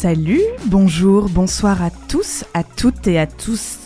[0.00, 3.78] Salut, bonjour, bonsoir à tous, à toutes et à tous,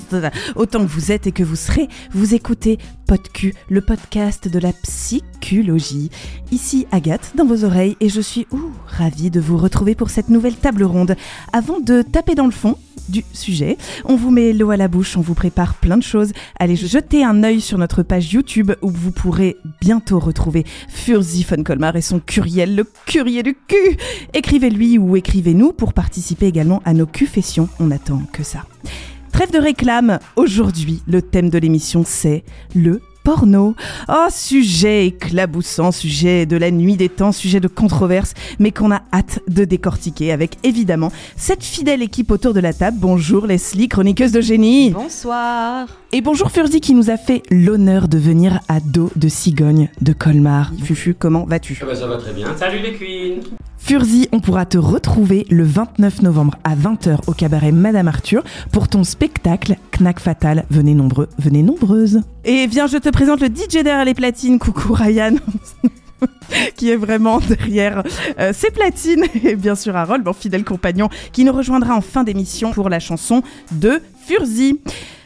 [0.57, 1.89] autant que vous êtes et que vous serez.
[2.13, 6.11] Vous écoutez PodQ, le podcast de la psychologie.
[6.51, 8.47] Ici Agathe dans vos oreilles et je suis
[8.87, 11.17] ravie de vous retrouver pour cette nouvelle table ronde.
[11.53, 12.77] Avant de taper dans le fond
[13.09, 16.33] du sujet, on vous met l'eau à la bouche, on vous prépare plein de choses.
[16.59, 21.63] Allez jeter un œil sur notre page YouTube où vous pourrez bientôt retrouver Furzi von
[21.63, 23.97] Colmar et son curiel, le curier du cul.
[24.35, 27.69] Écrivez-lui ou écrivez-nous pour participer également à nos confessions.
[27.81, 28.65] On attend que ça.
[29.33, 33.75] Trêve de réclame, aujourd'hui le thème de l'émission c'est le porno.
[34.09, 39.03] Oh, sujet éclaboussant, sujet de la nuit des temps, sujet de controverse, mais qu'on a
[39.13, 42.99] hâte de décortiquer avec évidemment cette fidèle équipe autour de la table.
[43.01, 44.91] Bonjour Leslie, chroniqueuse de génie.
[44.91, 45.87] Bonsoir.
[46.13, 50.13] Et bonjour Furzi qui nous a fait l'honneur de venir à dos de cigogne de
[50.13, 50.73] Colmar.
[50.83, 51.79] Fufu, comment vas-tu?
[51.83, 52.55] Ah bah ça va très bien.
[52.57, 53.41] Salut les queens
[53.79, 58.87] Furzi, on pourra te retrouver le 29 novembre à 20h au cabaret Madame Arthur pour
[58.87, 60.67] ton spectacle Knack Fatal.
[60.71, 62.21] Venez nombreux, venez nombreuses.
[62.45, 64.59] Et viens, je te présente le DJ derrière les platines.
[64.59, 65.37] Coucou Ryan.
[66.77, 68.05] qui est vraiment derrière
[68.39, 72.23] euh, ses platines et bien sûr Harold, mon fidèle compagnon, qui nous rejoindra en fin
[72.23, 74.79] d'émission pour la chanson de Furzi.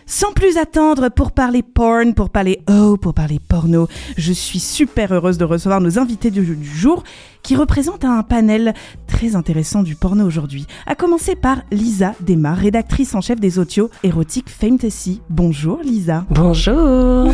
[0.08, 5.12] Sans plus attendre, pour parler porn, pour parler oh, pour parler porno, je suis super
[5.12, 7.02] heureuse de recevoir nos invités du, du jour
[7.42, 8.72] qui représentent un panel
[9.08, 10.66] très intéressant du porno aujourd'hui.
[10.86, 15.22] À commencer par Lisa Desmar, rédactrice en chef des audios érotiques Fantasy.
[15.28, 16.24] Bonjour Lisa.
[16.30, 17.32] Bonjour.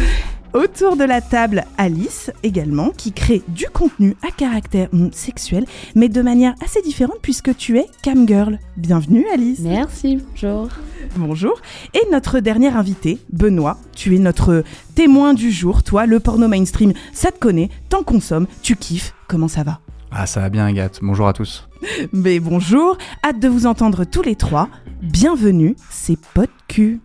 [0.55, 6.21] Autour de la table, Alice également, qui crée du contenu à caractère sexuel, mais de
[6.21, 8.59] manière assez différente puisque tu es camgirl.
[8.77, 9.61] Bienvenue Alice.
[9.61, 10.69] Merci, bonjour.
[11.17, 11.63] Bonjour.
[11.95, 14.63] Et notre dernier invité, Benoît, tu es notre
[14.95, 15.83] témoin du jour.
[15.83, 19.15] Toi, le porno mainstream, ça te connaît, t'en consommes, tu kiffes.
[19.29, 19.81] Comment ça va?
[20.11, 20.99] Ah, ça va bien, Agathe.
[21.01, 21.67] Bonjour à tous.
[22.13, 24.69] Mais bonjour, hâte de vous entendre tous les trois.
[25.01, 27.01] Bienvenue, c'est PodQ.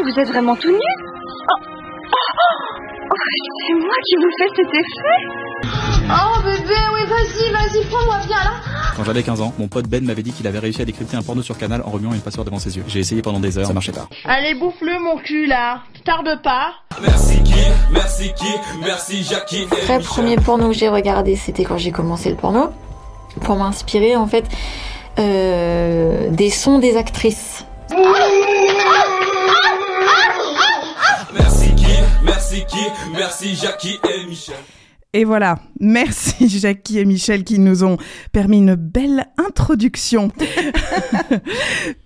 [0.00, 1.54] Mais vous êtes vraiment tout nu oh.
[2.12, 3.16] Oh,
[3.68, 5.20] C'est moi qui vous fais cet effet
[6.08, 8.52] Oh bébé, oui vas-y, vas-y, prends-moi bien là
[8.96, 11.22] Quand j'avais 15 ans, mon pote Ben m'avait dit qu'il avait réussi à décrypter un
[11.22, 12.84] porno sur Canal en remuant une password devant ses yeux.
[12.88, 14.08] J'ai essayé pendant des heures, ça marchait pas.
[14.24, 16.72] Allez, bouffe-le mon cul là Tarde pas
[17.02, 17.54] Merci qui,
[17.92, 19.66] merci qui, merci Jackie.
[19.70, 22.70] Le vrai premier porno que j'ai regardé, c'était quand j'ai commencé le porno.
[23.42, 24.44] Pour m'inspirer en fait
[25.18, 27.64] euh, des sons des actrices.
[27.90, 29.19] Merci
[32.50, 34.56] merci qui, Jackie et Michel.
[35.12, 37.96] Et voilà, merci Jackie et Michel qui nous ont
[38.30, 40.30] permis une belle introduction.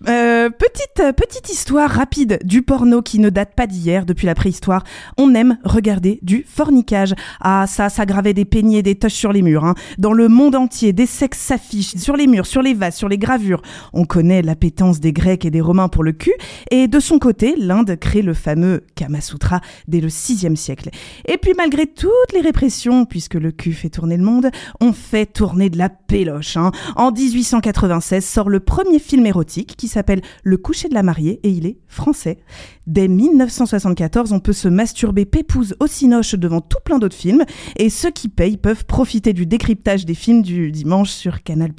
[0.08, 4.84] euh, petite, petite histoire rapide du porno qui ne date pas d'hier, depuis la préhistoire.
[5.18, 7.12] On aime regarder du fornicage.
[7.42, 9.66] Ah ça, ça gravait des peignets, des toches sur les murs.
[9.66, 9.74] Hein.
[9.98, 13.18] Dans le monde entier, des sexes s'affichent sur les murs, sur les vases, sur les
[13.18, 13.60] gravures.
[13.92, 16.32] On connaît l'appétence des Grecs et des Romains pour le cul.
[16.70, 20.88] Et de son côté, l'Inde crée le fameux Kama Sutra dès le 6e siècle.
[21.28, 24.50] Et puis malgré toutes les répressions, puisque le cul fait tourner le monde,
[24.80, 26.56] on fait tourner de la péloche.
[26.56, 26.70] Hein.
[26.94, 31.50] En 1896 sort le premier film érotique qui s'appelle Le coucher de la mariée et
[31.50, 32.38] il est français.
[32.86, 37.44] Dès 1974, on peut se masturber pépouze au cinoche devant tout plein d'autres films
[37.76, 41.72] et ceux qui payent peuvent profiter du décryptage des films du dimanche sur Canal+.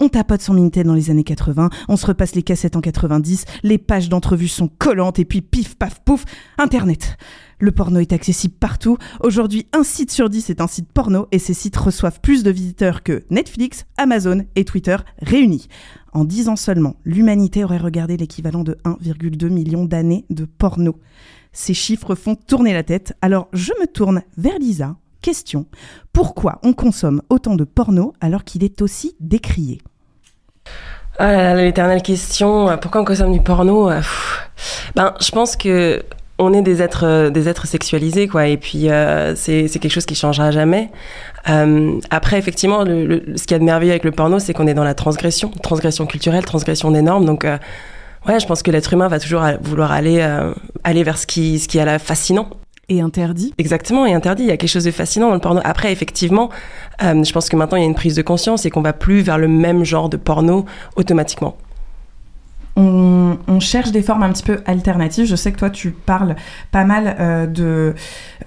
[0.00, 3.44] On tapote son Minitel dans les années 80, on se repasse les cassettes en 90,
[3.64, 6.24] les pages d'entrevues sont collantes et puis pif paf pouf,
[6.56, 7.16] Internet.
[7.58, 8.96] Le porno est accessible partout.
[9.18, 12.52] Aujourd'hui, un site sur 10 est un site porno et ces sites reçoivent plus de
[12.52, 15.66] visiteurs que Netflix, Amazon et Twitter réunis.
[16.12, 21.00] En 10 ans seulement, l'humanité aurait regardé l'équivalent de 1,2 million d'années de porno.
[21.50, 24.96] Ces chiffres font tourner la tête, alors je me tourne vers Lisa.
[25.20, 25.66] Question,
[26.12, 29.80] pourquoi on consomme autant de porno alors qu'il est aussi décrié?
[31.18, 34.48] Ah là là, l'éternelle question, pourquoi on consomme du porno Pff.
[34.94, 36.02] Ben, je pense que
[36.38, 38.46] on est des êtres, euh, des êtres sexualisés, quoi.
[38.46, 40.90] Et puis, euh, c'est quelque chose qui changera jamais.
[41.48, 44.52] Euh, après, effectivement, le, le, ce qu'il y a de merveilleux avec le porno, c'est
[44.52, 47.24] qu'on est dans la transgression, transgression culturelle, transgression des normes.
[47.24, 47.58] Donc, euh,
[48.28, 50.52] ouais, je pense que l'être humain va toujours vouloir aller, euh,
[50.84, 52.48] aller vers ce qui, ce qui est là fascinant.
[52.90, 54.44] Et interdit Exactement, et interdit.
[54.44, 55.60] Il y a quelque chose de fascinant dans le porno.
[55.64, 56.48] Après, effectivement,
[57.02, 58.94] euh, je pense que maintenant, il y a une prise de conscience et qu'on va
[58.94, 60.64] plus vers le même genre de porno
[60.96, 61.56] automatiquement.
[62.76, 65.26] On, cherche des formes un petit peu alternatives.
[65.26, 66.36] Je sais que toi, tu parles
[66.70, 67.94] pas mal euh, de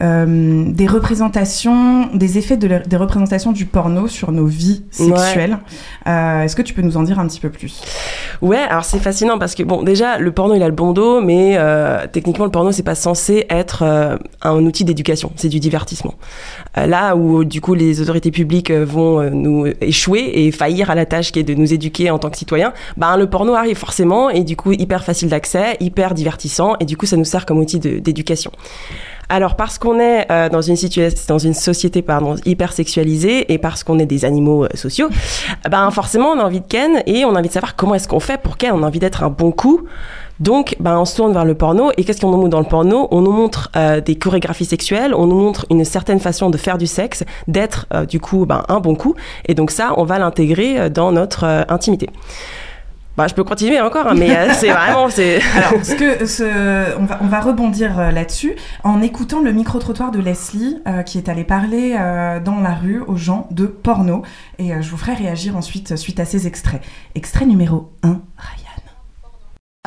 [0.02, 5.60] euh, des représentations, des effets de la- des représentations du porno sur nos vies sexuelles.
[6.08, 7.82] Euh, Est-ce que tu peux nous en dire un petit peu plus?
[8.42, 11.20] Ouais, alors c'est fascinant parce que bon, déjà le porno il a le bon dos,
[11.22, 11.58] mais
[12.14, 16.16] techniquement le porno c'est pas censé être un outil d'éducation, c'est du divertissement.
[16.76, 21.32] Là où du coup les autorités publiques vont nous échouer et faillir à la tâche
[21.32, 24.44] qui est de nous éduquer en tant que citoyens, ben le porno arrive forcément et
[24.44, 27.80] du coup hyper facile d'accès, hyper divertissant et du coup ça nous sert comme outil
[27.80, 28.52] d'éducation.
[29.30, 32.04] Alors parce qu'on est euh, dans une société
[32.46, 35.08] hyper sexualisée et parce qu'on est des animaux euh, sociaux,
[35.70, 38.08] ben forcément on a envie de ken et on a envie de savoir comment est-ce
[38.08, 38.72] qu'on fait pour ken.
[38.74, 39.82] On a envie d'être un bon coup.
[40.42, 41.92] Donc, ben, on se tourne vers le porno.
[41.98, 43.08] Et qu'est-ce qu'on nous montre dans le porno?
[43.12, 46.80] On nous montre euh, des chorégraphies sexuelles, on nous montre une certaine façon de faire
[46.80, 49.14] du sexe, d'être euh, du coup ben, un bon coup.
[49.46, 52.10] Et donc ça, on va l'intégrer euh, dans notre euh, intimité.
[53.18, 55.10] Bah, je peux continuer encore, hein, mais euh, c'est vraiment...
[55.10, 59.52] c'est Alors, ce que, ce, on, va, on va rebondir euh, là-dessus en écoutant le
[59.52, 63.66] micro-trottoir de Leslie euh, qui est allé parler euh, dans la rue aux gens de
[63.66, 64.24] porno.
[64.60, 66.82] Et euh, je vous ferai réagir ensuite suite à ces extraits.
[67.16, 68.18] Extrait numéro 1, Ryan.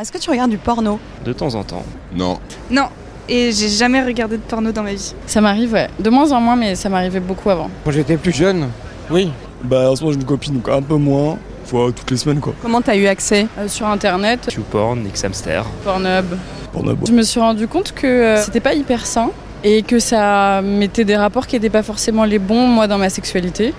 [0.01, 0.99] Est-ce que tu regardes du porno?
[1.25, 1.85] De temps en temps.
[2.15, 2.39] Non.
[2.71, 2.89] Non.
[3.29, 5.15] Et j'ai jamais regardé de porno dans ma vie.
[5.27, 5.89] Ça m'arrive, ouais.
[5.99, 7.71] De moins en moins, mais ça m'arrivait beaucoup avant.
[7.85, 8.69] Quand j'étais plus jeune,
[9.11, 9.31] oui.
[9.63, 12.41] Bah en ce moment j'ai une copine donc un peu moins, fois toutes les semaines
[12.41, 12.55] quoi.
[12.63, 15.65] Comment t'as eu accès Euh, Sur internet, YouPorn, Xhamster.
[15.85, 16.27] Pornhub.
[16.73, 16.99] Pornhub.
[17.07, 19.31] Je me suis rendu compte que euh, c'était pas hyper sain
[19.63, 23.09] et que ça mettait des rapports qui n'étaient pas forcément les bons, moi, dans ma
[23.11, 23.73] sexualité.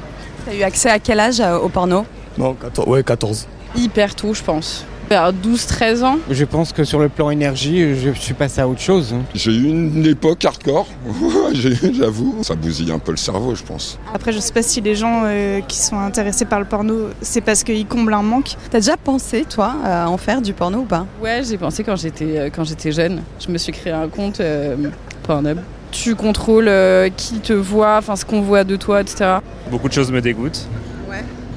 [0.46, 2.06] T'as eu accès à quel âge euh, au porno?
[2.38, 3.48] Non, 14, ouais 14.
[3.76, 4.86] Hyper tôt, je pense.
[5.10, 6.18] Vers 12-13 ans.
[6.30, 9.13] Je pense que sur le plan énergie, je suis passé à autre chose.
[9.34, 10.88] J'ai eu une époque hardcore,
[11.54, 12.40] j'avoue.
[12.44, 14.00] Ça bousille un peu le cerveau, je pense.
[14.13, 17.42] Après, je sais pas si les gens euh, qui sont intéressés par le porno, c'est
[17.42, 18.56] parce qu'ils comblent un manque.
[18.72, 21.06] T'as déjà pensé, toi, à en faire du porno ou pas?
[21.22, 23.22] Ouais, j'ai pensé quand j'étais euh, quand j'étais jeune.
[23.40, 24.75] Je me suis créé un compte euh,
[25.24, 25.60] Pornhub.
[25.92, 29.38] Tu contrôles euh, qui te voit, enfin ce qu'on voit de toi, etc.
[29.69, 30.68] Beaucoup de choses me dégoûtent.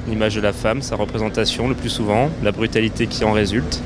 [0.08, 3.82] L'image de la femme, sa représentation le plus souvent, la brutalité qui en résulte.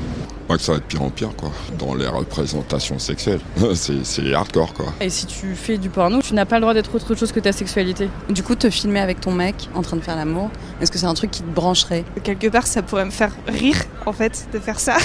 [0.49, 1.51] Ouais, que ça va être pire en pire, quoi.
[1.79, 3.39] Dans les représentations sexuelles.
[3.75, 4.85] C'est c'est hardcore, quoi.
[5.01, 7.39] Et si tu fais du porno, tu n'as pas le droit d'être autre chose que
[7.39, 8.09] ta sexualité.
[8.29, 10.49] Du coup, te filmer avec ton mec en train de faire l'amour,
[10.81, 12.03] est-ce que c'est un truc qui te brancherait?
[12.23, 14.97] Quelque part, ça pourrait me faire rire, en fait, de faire ça.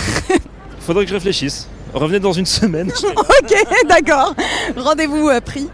[0.81, 1.69] Faudrait que je réfléchisse.
[1.95, 2.93] Revenez dans une semaine.
[3.41, 3.55] Ok,
[3.89, 4.35] d'accord.
[4.77, 5.69] Rendez-vous euh, pris.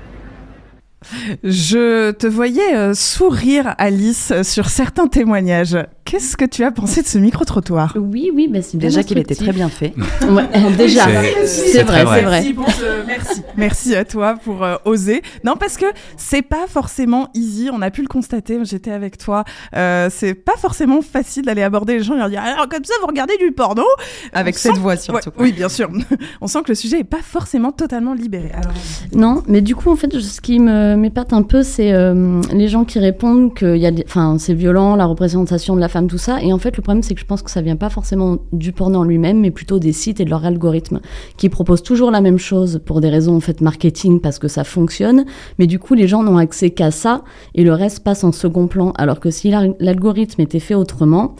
[1.42, 5.78] Je te voyais euh, sourire, Alice, sur certains témoignages.
[6.04, 7.96] Qu'est-ce que tu as pensé de ce micro-trottoir?
[7.98, 9.94] Oui, oui, bah c'est Déjà qu'il était très bien fait.
[10.28, 10.44] Ouais,
[10.76, 11.04] déjà,
[11.46, 12.22] C'est- vrai, c'est vrai.
[12.22, 13.42] Merci, bon, je- merci.
[13.56, 15.22] Merci à toi pour euh, oser.
[15.44, 15.86] Non, parce que
[16.16, 17.68] c'est pas forcément easy.
[17.72, 18.58] On a pu le constater.
[18.64, 19.44] J'étais avec toi.
[19.76, 22.94] Euh, c'est pas forcément facile d'aller aborder les gens et leur dire alors comme ça
[23.00, 23.84] vous regardez du porno
[24.32, 25.30] Avec On cette sent- voix surtout.
[25.30, 25.90] Ouais, oui, bien sûr.
[26.42, 28.50] On sent que le sujet est pas forcément totalement libéré.
[28.54, 28.72] Alors,
[29.14, 32.68] Non, mais du coup, en fait, ce qui me m'épate un peu, c'est euh, les
[32.68, 36.18] gens qui répondent que y a des- enfin, c'est violent, la représentation de la tout
[36.18, 36.42] ça.
[36.42, 38.72] Et en fait, le problème, c'est que je pense que ça vient pas forcément du
[38.72, 41.00] porno en lui-même, mais plutôt des sites et de leur algorithme,
[41.36, 44.64] qui proposent toujours la même chose pour des raisons, en fait, marketing, parce que ça
[44.64, 45.24] fonctionne.
[45.58, 47.22] Mais du coup, les gens n'ont accès qu'à ça,
[47.54, 48.92] et le reste passe en second plan.
[48.96, 51.34] Alors que si l'al- l'algorithme était fait autrement,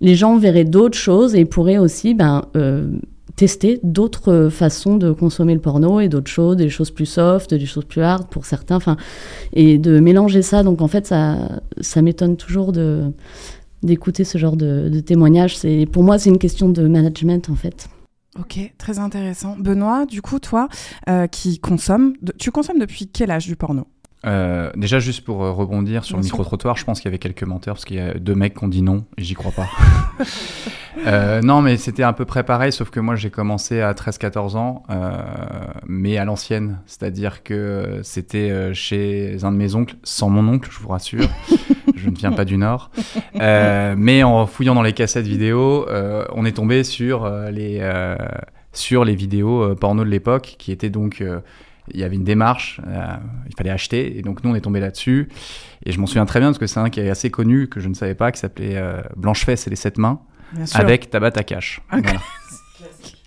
[0.00, 2.90] les gens verraient d'autres choses et pourraient aussi, ben, euh,
[3.34, 7.54] tester d'autres euh, façons de consommer le porno et d'autres choses, des choses plus soft,
[7.54, 8.78] des choses plus hard pour certains,
[9.54, 10.62] et de mélanger ça.
[10.62, 11.38] Donc en fait, ça,
[11.80, 13.04] ça m'étonne toujours de
[13.82, 15.56] d'écouter ce genre de, de témoignages.
[15.56, 17.88] C'est pour moi, c'est une question de management en fait.
[18.38, 19.56] ok, très intéressant.
[19.58, 20.68] Benoît, du coup, toi,
[21.08, 23.86] euh, qui consomme, tu consommes depuis quel âge du porno?
[24.24, 27.18] Euh, déjà, juste pour euh, rebondir sur Bien le micro-trottoir, je pense qu'il y avait
[27.18, 29.52] quelques menteurs parce qu'il y a deux mecs qui ont dit non et j'y crois
[29.52, 29.68] pas.
[31.06, 34.56] Euh, non, mais c'était à peu près pareil, sauf que moi j'ai commencé à 13-14
[34.56, 35.10] ans, euh,
[35.86, 36.80] mais à l'ancienne.
[36.84, 41.28] C'est-à-dire que c'était chez un de mes oncles, sans mon oncle, je vous rassure.
[41.96, 42.90] je ne viens pas du Nord.
[43.34, 45.86] Mais en fouillant dans les cassettes vidéo,
[46.34, 47.80] on est tombé sur, les,
[48.72, 51.24] sur les vidéos porno de l'époque qui étaient donc.
[51.90, 53.16] Il y avait une démarche, euh,
[53.48, 55.28] il fallait acheter, et donc nous on est tombé là-dessus.
[55.84, 57.80] Et je m'en souviens très bien parce que c'est un qui est assez connu, que
[57.80, 60.20] je ne savais pas, qui s'appelait euh, Blanche-Fesse et les sept mains,
[60.74, 61.80] avec Tabata Cash.
[61.90, 62.20] Un Voilà.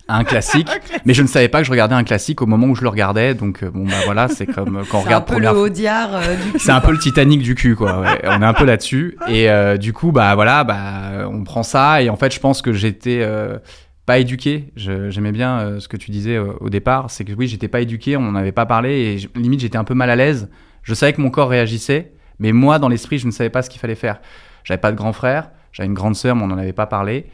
[0.08, 0.68] Un classique,
[1.04, 2.88] mais je ne savais pas que je regardais un classique au moment où je le
[2.88, 5.52] regardais, donc euh, bon bah voilà, c'est comme quand on un regarde peu le première
[5.54, 5.62] fois.
[5.62, 7.98] Audiard euh, du cul, C'est un peu le Titanic du cul, quoi.
[8.02, 8.20] ouais.
[8.22, 9.18] On est un peu là-dessus.
[9.26, 9.48] Et
[9.78, 12.02] du coup, bah voilà, bah on prend ça.
[12.02, 13.58] Et en fait, je pense que j'étais euh,
[14.06, 14.72] pas éduqué.
[14.76, 17.10] J'aimais bien euh, ce que tu disais euh, au départ.
[17.10, 18.16] C'est que oui, j'étais pas éduqué.
[18.16, 18.90] On n'en avait pas parlé.
[19.34, 20.48] Et limite, j'étais un peu mal à l'aise.
[20.84, 23.68] Je savais que mon corps réagissait, mais moi, dans l'esprit, je ne savais pas ce
[23.68, 24.20] qu'il fallait faire.
[24.62, 25.50] J'avais pas de grand frère.
[25.72, 27.26] J'avais une grande sœur, mais on n'en avait pas parlé.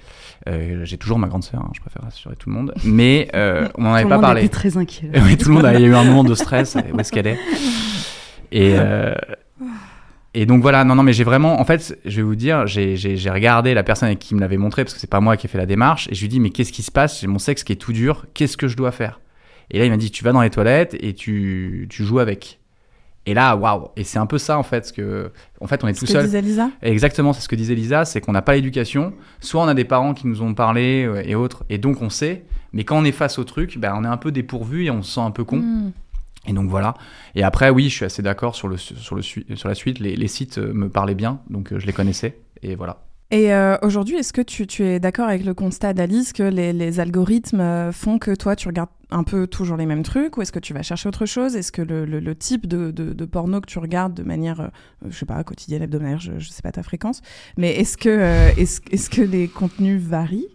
[0.49, 2.75] Euh, j'ai toujours ma grande sœur, hein, je préfère rassurer tout le monde.
[2.85, 4.41] Mais on n'en avait Tout le pas monde parlé.
[4.41, 5.11] était très inquiet.
[5.23, 6.77] oui, tout le monde a eu un moment de stress.
[6.93, 7.39] Où est-ce qu'elle est?
[8.51, 8.75] Et
[10.35, 12.97] et donc voilà, non, non, mais j'ai vraiment, en fait, je vais vous dire, j'ai-
[13.31, 15.59] regardé la personne qui me l'avait montré, parce que c'est pas moi qui ai fait
[15.59, 17.21] la démarche, et je lui dis, mais qu'est-ce qui se passe?
[17.21, 19.21] J'ai mon sexe qui est tout dur, qu'est-ce que je dois faire?
[19.71, 22.59] Et là, il m'a dit, tu vas dans les toilettes et tu, tu joues avec.
[23.25, 25.89] Et là, waouh Et c'est un peu ça, en fait, ce que, en fait, on
[25.89, 26.25] est Ce tout que seul.
[26.25, 26.71] disait Lisa?
[26.83, 29.13] Exactement, c'est ce que disait Lisa, c'est qu'on n'a pas l'éducation.
[29.41, 32.11] Soit on a des parents qui nous ont parlé euh, et autres, et donc on
[32.11, 32.43] sait.
[32.73, 35.03] Mais quand on est face au truc, ben, on est un peu dépourvu et on
[35.03, 35.57] se sent un peu con.
[35.59, 35.93] Mm.
[36.47, 36.95] Et donc voilà.
[37.35, 39.99] Et après, oui, je suis assez d'accord sur, le, sur, le, sur la suite.
[40.01, 42.41] Les, sites euh, me parlaient bien, donc euh, je les connaissais.
[42.63, 43.05] Et voilà.
[43.31, 46.73] Et euh, aujourd'hui, est-ce que tu, tu es d'accord avec le constat d'Alice que les,
[46.75, 50.53] les algorithmes font que toi, tu regardes un peu toujours les mêmes trucs Ou est-ce
[50.53, 51.57] que tu vas chercher autre chose?
[51.57, 54.69] Est-ce que le, le- type de, de- porno que tu regardes de manière, euh,
[55.09, 57.23] je sais pas, quotidienne, hebdomadaire, je, je sais pas ta fréquence,
[57.57, 58.11] mais est-ce que,
[58.59, 60.49] est-ce, est-ce que les contenus varient?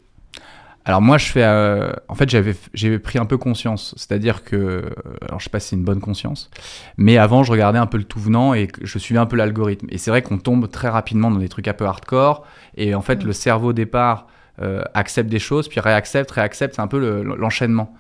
[0.87, 1.43] Alors moi, je fais.
[1.43, 3.93] euh, en fait, j'avais, j'ai pris un peu conscience.
[3.97, 4.55] C'est-à-dire que.
[4.55, 4.81] euh,
[5.27, 6.49] Alors, je sais pas si c'est une bonne conscience.
[6.95, 9.87] Mais avant, je regardais un peu le tout venant et je suivais un peu l'algorithme.
[9.89, 12.45] Et c'est vrai qu'on tombe très rapidement dans des trucs un peu hardcore.
[12.77, 14.27] Et en fait, le cerveau, au départ,
[14.61, 16.75] euh, accepte des choses, puis réaccepte, réaccepte.
[16.75, 17.93] C'est un peu le- l'enchaînement.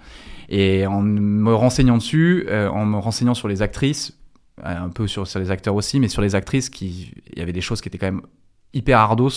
[0.47, 4.17] Et en me renseignant dessus, euh, en me renseignant sur les actrices,
[4.65, 7.41] euh, un peu sur, sur les acteurs aussi, mais sur les actrices, qui, il y
[7.41, 8.21] avait des choses qui étaient quand même
[8.73, 9.29] hyper ardos.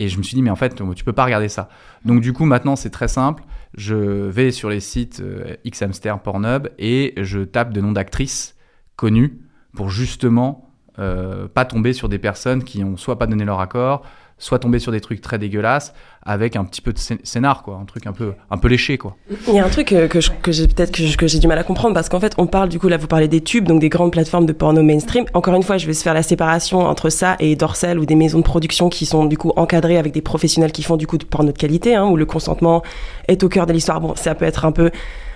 [0.00, 1.68] Et je me suis dit, mais en fait, tu peux pas regarder ça.
[2.04, 3.44] Donc, du coup, maintenant, c'est très simple.
[3.76, 8.56] Je vais sur les sites euh, Xhamster, Pornhub et je tape de noms d'actrices
[8.96, 9.40] connues
[9.74, 14.04] pour justement euh, pas tomber sur des personnes qui ont soit pas donné leur accord,
[14.44, 15.94] soit tomber sur des trucs très dégueulasses
[16.26, 17.78] avec un petit peu de scé- scénar, quoi.
[17.80, 19.16] Un truc un peu, un peu léché, quoi.
[19.48, 21.38] Il y a un truc euh, que, je- que j'ai peut-être que, je- que j'ai
[21.38, 23.40] du mal à comprendre parce qu'en fait on parle du coup là vous parlez des
[23.40, 25.24] tubes donc des grandes plateformes de porno mainstream.
[25.32, 28.16] Encore une fois je vais se faire la séparation entre ça et Dorsel ou des
[28.16, 31.16] maisons de production qui sont du coup encadrées avec des professionnels qui font du coup
[31.16, 32.82] de porno de qualité hein, où le consentement
[33.28, 34.00] est au cœur de l'histoire.
[34.02, 34.90] Bon ça peut être un peu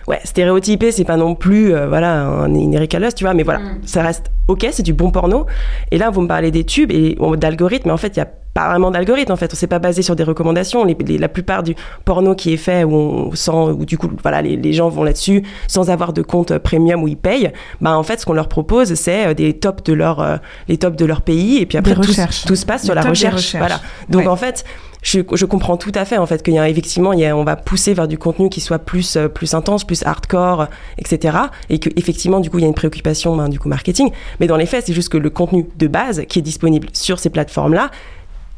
[0.07, 3.43] ouais stéréotypé c'est pas non plus euh, voilà un, une Erika Lust tu vois mais
[3.43, 5.45] voilà ça reste ok c'est du bon porno
[5.91, 8.23] et là vous me parlez des tubes et bon, d'algorithmes mais en fait il y
[8.23, 9.53] a pas vraiment d'algorithme en fait.
[9.53, 10.85] On s'est pas basé sur des recommandations.
[10.85, 11.75] Les, les- la plupart du
[12.05, 15.05] porno qui est fait où on sent où du coup voilà les, les gens vont
[15.05, 17.51] là-dessus sans avoir de compte euh, premium où ils payent
[17.81, 20.37] bah en fait ce qu'on leur propose c'est euh, des tops de leur euh,
[20.69, 23.81] les tops de leur pays et puis après tout, se passe sur la recherche, voilà.
[24.09, 24.29] Donc Ouais.
[24.29, 24.65] en fait
[25.03, 27.37] je, je comprends tout à fait en fait qu'il y a effectivement il y a,
[27.37, 30.67] on va pousser vers du contenu qui soit plus plus intense plus hardcore
[30.99, 31.37] etc
[31.71, 34.11] et que effectivement du coup il y a une préoccupation ben, du coup marketing.
[34.41, 37.19] Mais dans les faits c'est juste que le contenu de base qui est disponible sur
[37.21, 37.91] ces plateformes là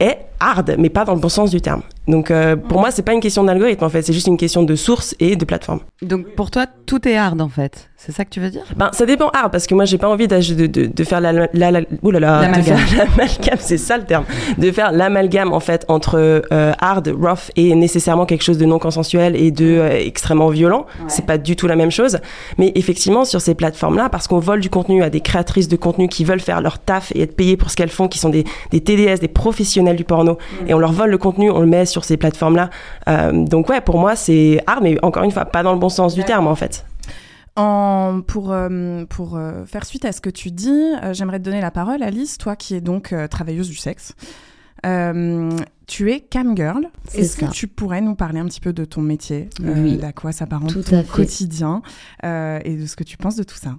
[0.00, 3.02] est hard mais pas dans le bon sens du terme donc euh, pour moi c'est
[3.02, 5.80] pas une question d'algorithme en fait c'est juste une question de source et de plateforme
[6.02, 7.88] Donc pour toi, tout est hard en fait.
[7.96, 8.62] C'est ça que tu veux dire?
[8.76, 11.32] Ben, ça dépend hard parce que moi j'ai pas envie de, de, de faire la,
[11.32, 12.78] la, la, ouh là là, de L'amalgame.
[12.78, 14.24] faire l'amalgame, c'est ça le terme,
[14.56, 18.78] de faire l'amalgame en fait entre euh, hard, rough et nécessairement quelque chose de non
[18.78, 20.86] consensuel et de euh, extrêmement violent.
[21.08, 22.18] C'est pas du tout la même chose.
[22.56, 25.76] Mais effectivement sur ces plateformes là, parce qu'on vole du contenu à des créatrices de
[25.76, 28.30] contenu qui veulent faire leur taf et être payées pour ce qu'elles font, qui sont
[28.30, 30.29] des, des TDS, des professionnels du porno,
[30.66, 32.70] et on leur vole le contenu, on le met sur ces plateformes là.
[33.32, 36.14] donc ouais, pour moi c'est hard, mais encore une fois pas dans le bon sens
[36.14, 36.84] du terme en fait.
[37.56, 41.44] En, pour euh, pour euh, faire suite à ce que tu dis, euh, j'aimerais te
[41.44, 44.14] donner la parole, Alice, toi qui es donc euh, travailleuse du sexe.
[44.86, 45.50] Euh,
[45.86, 46.86] tu es cam girl.
[47.14, 49.96] Est-ce que tu pourrais nous parler un petit peu de ton métier, euh, Oui.
[49.96, 51.82] d'à quoi s'apparente ton à quotidien
[52.24, 53.76] euh, et de ce que tu penses de tout ça?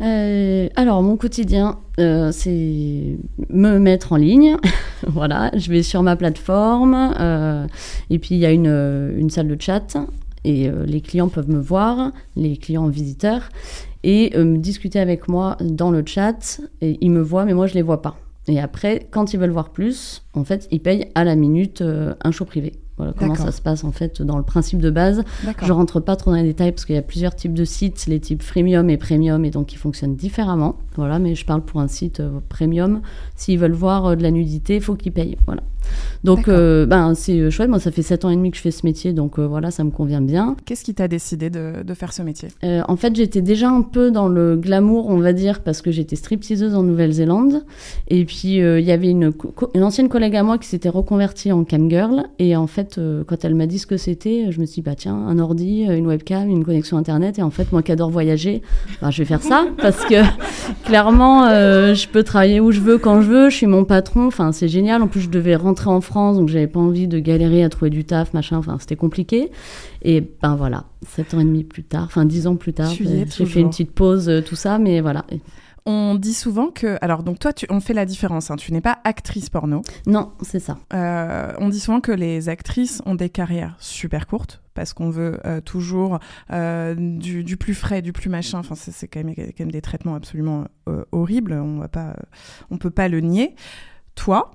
[0.00, 3.16] Euh, alors, mon quotidien, euh, c'est
[3.48, 4.56] me mettre en ligne.
[5.06, 7.66] voilà, je vais sur ma plateforme euh,
[8.10, 9.96] et puis il y a une, euh, une salle de chat
[10.44, 13.48] et euh, les clients peuvent me voir, les clients visiteurs,
[14.04, 16.60] et euh, discuter avec moi dans le chat.
[16.80, 18.16] Et ils me voient, mais moi je les vois pas.
[18.48, 22.14] Et après, quand ils veulent voir plus, en fait, ils payent à la minute euh,
[22.24, 22.80] un show privé.
[22.98, 25.22] Voilà comment ça se passe en fait dans le principe de base.
[25.62, 28.06] Je rentre pas trop dans les détails parce qu'il y a plusieurs types de sites,
[28.06, 30.76] les types freemium et premium, et donc ils fonctionnent différemment.
[30.98, 33.02] Voilà, mais je parle pour un site euh, premium.
[33.36, 35.36] S'ils veulent voir euh, de la nudité, il faut qu'ils payent.
[35.46, 35.62] Voilà.
[36.24, 37.70] Donc, euh, ben, c'est chouette.
[37.70, 39.84] Moi, ça fait 7 ans et demi que je fais ce métier, donc voilà, ça
[39.84, 40.56] me convient bien.
[40.66, 42.48] Qu'est-ce qui t'a décidé de, de faire ce métier?
[42.62, 46.16] En fait, j'étais déjà un peu dans le glamour, on va dire, parce que j'étais
[46.16, 47.64] stripteaseuse en Nouvelle-Zélande.
[48.08, 49.32] Et puis, il y avait une,
[49.74, 52.24] une ancienne collègue à moi qui s'était reconvertie en camgirl.
[52.38, 54.82] Et en fait, euh, quand elle m'a dit ce que c'était, je me suis dit,
[54.82, 57.38] bah tiens, un ordi, une webcam, une connexion Internet.
[57.38, 58.62] Et en fait, moi qui adore voyager,
[59.02, 59.66] bah, je vais faire ça.
[59.78, 60.22] parce que
[60.84, 63.50] clairement, euh, je peux travailler où je veux, quand je veux.
[63.50, 64.26] Je suis mon patron.
[64.26, 65.02] Enfin, c'est génial.
[65.02, 67.90] En plus, je devais rentrer en France, donc j'avais pas envie de galérer à trouver
[67.90, 68.56] du taf, machin.
[68.56, 69.50] Enfin, c'était compliqué.
[70.02, 73.24] Et ben voilà, sept ans et demi plus tard, enfin dix ans plus tard, euh,
[73.28, 75.24] j'ai fait une petite pause, tout ça, mais voilà.
[75.90, 76.98] On dit souvent que.
[77.00, 78.50] Alors, donc toi, tu, on fait la différence.
[78.50, 79.80] hein, tu n'es pas actrice porno.
[80.06, 80.76] Non, c'est ça.
[80.92, 85.40] Euh, on dit souvent que les actrices ont des carrières super courtes parce qu'on veut
[85.46, 86.18] euh, toujours
[86.52, 88.58] euh, du, du plus frais, du plus machin.
[88.58, 90.66] Enfin, c'est quand même, quand même des traitements absolument
[91.10, 91.54] horribles.
[91.54, 92.14] On va pas,
[92.70, 93.56] on peut pas le nier.
[94.14, 94.50] Toi,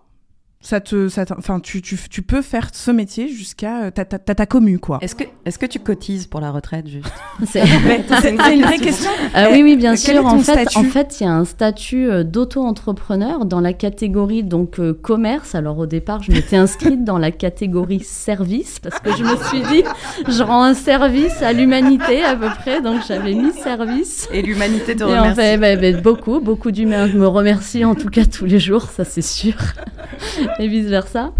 [0.65, 4.17] ça te, ça enfin, tu, tu, tu peux faire ce métier jusqu'à, euh, t'as t'as-
[4.17, 4.97] t'as ta commu quoi.
[5.01, 7.11] Est-ce que, est-ce que tu cotises pour la retraite juste?
[7.45, 9.11] C'est une vraie question.
[9.33, 10.25] Ah oui, oui, bien est sûr.
[10.25, 14.79] En fait, en fait, il y a un statut euh, d'auto-entrepreneur dans la catégorie donc
[14.79, 15.53] euh, commerce.
[15.53, 19.61] Alors au départ, je m'étais inscrite dans la catégorie service parce que je me suis
[19.73, 19.83] dit,
[20.29, 22.81] je rends un service à l'humanité à peu près.
[22.81, 24.29] Donc j'avais mis service.
[24.31, 25.35] Et l'humanité te Et en remercie.
[25.35, 29.03] fait, bah, bah, beaucoup, beaucoup d'humains me remercient en tout cas tous les jours, ça
[29.03, 29.55] c'est sûr,
[30.59, 31.31] et vice versa.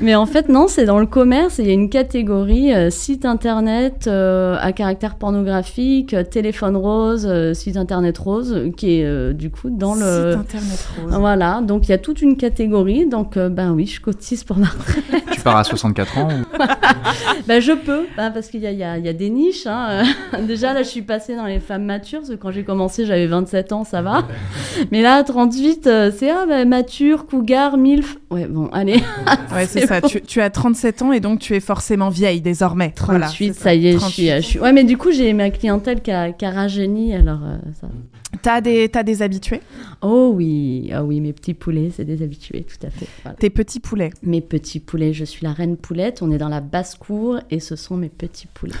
[0.00, 1.58] Mais en fait, non, c'est dans le commerce.
[1.58, 6.76] et Il y a une catégorie euh, site internet euh, à caractère pornographique, euh, téléphone
[6.76, 10.32] rose, euh, site internet rose, qui est euh, du coup dans le.
[10.32, 11.14] Site internet rose.
[11.18, 13.06] Voilà, donc il y a toute une catégorie.
[13.06, 15.24] Donc, euh, ben oui, je cotise pour ma retraite.
[15.32, 16.56] Tu pars à 64 ans ou-
[17.46, 19.66] ben, je peux, ben, parce qu'il y a, y y des niches.
[19.66, 20.02] hein.
[20.46, 23.26] Déjà, là, je suis passée dans les femmes matures, parce que quand j'ai commencé, j'avais
[23.26, 24.24] 27 ans, ça va.
[24.90, 28.18] Mais là, 38, euh, c'est ah, ben, mature, cougar, milf.
[28.30, 29.00] Ouais, bon, allez.
[29.52, 30.00] Ouais, c'est ça.
[30.00, 30.08] bon.
[30.08, 32.94] Tu, tu as 37 ans et donc tu es forcément vieille désormais.
[33.04, 33.74] Voilà, 38, c'est ça.
[33.74, 34.12] y est, je 38.
[34.14, 34.58] suis, je suis.
[34.60, 37.88] Ouais, mais du coup, j'ai ma clientèle qui a, qui a rajeuni, alors euh, ça.
[38.40, 39.60] T'as des, t'as des habitués?
[40.00, 43.06] Oh oui, ah oui, mes petits poulets, c'est des habitués, tout à fait.
[43.22, 43.36] voilà.
[43.36, 44.10] Tes petits poulets?
[44.22, 47.76] Mes petits poulets, je suis la reine poulette, on est dans la basse-cour et ce
[47.76, 48.72] sont mes petits poulets.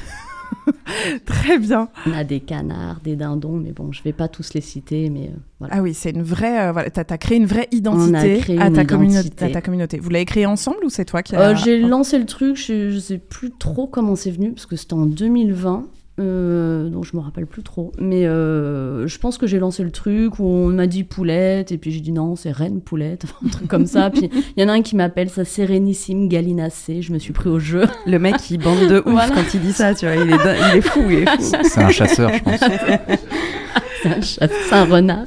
[1.24, 1.88] Très bien.
[2.06, 5.24] On a des canards, des dindons, mais bon, je vais pas tous les citer, mais
[5.26, 5.74] euh, voilà.
[5.76, 6.68] Ah oui, c'est une vraie.
[6.68, 9.44] euh, voilà, t'as, créé une vraie identité, créé à, une ta communauté, identité.
[9.44, 9.98] à ta communauté.
[9.98, 11.54] Vous l'avez créé ensemble ou c'est toi qui Euh, as...
[11.54, 14.94] j'ai lancé le truc, je, je sais plus trop comment c'est venu, parce que c'était
[14.94, 15.86] en 2020.
[16.20, 19.90] Euh, donc je me rappelle plus trop, mais euh, je pense que j'ai lancé le
[19.90, 23.36] truc où on m'a dit poulette et puis j'ai dit non c'est reine poulette, enfin,
[23.46, 24.10] un truc comme ça.
[24.10, 27.48] Puis il y en a un qui m'appelle sa sérénissime galinacée, je me suis pris
[27.48, 27.84] au jeu.
[28.06, 29.34] Le mec il bande de ouf Voilà.
[29.34, 30.36] quand il dit ça, tu vois, il est,
[30.72, 31.56] il est fou, il est fou.
[31.62, 32.60] C'est un chasseur, je pense.
[34.02, 34.42] c'est
[34.74, 35.24] un, un renard.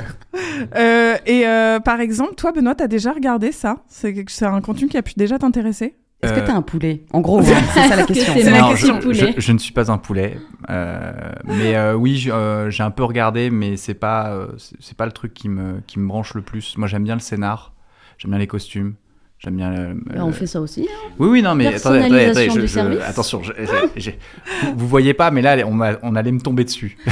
[0.75, 3.77] Euh, et euh, par exemple, toi, Benoît, t'as déjà regardé ça?
[3.88, 4.13] C'est
[4.44, 5.96] un contenu qui a pu déjà t'intéresser?
[6.24, 7.04] Est-ce que Euh, t'as un poulet?
[7.12, 8.34] En gros, hein, c'est ça la que question.
[8.36, 9.34] c'est ma Non, question je, poulet.
[9.36, 10.38] je- je ne suis pas un poulet,
[10.69, 11.12] euh,
[11.45, 14.47] mais euh, oui, euh, j'ai un peu regardé, mais c'est pas, euh,
[14.80, 16.78] c'est pas le truc qui me, qui me branche le plus.
[16.78, 17.73] Moi, j'aime bien le scénar,
[18.17, 18.95] j'aime bien les costumes,
[19.39, 19.69] j'aime bien.
[19.71, 20.88] le- Bah, le- on fait ça aussi.
[20.89, 21.10] hein.
[21.19, 23.51] Oui, oui, non, mais attendez, attendez, je- je- attention, je-
[24.63, 26.97] vous, vous voyez pas, mais là, on allait me tomber dessus.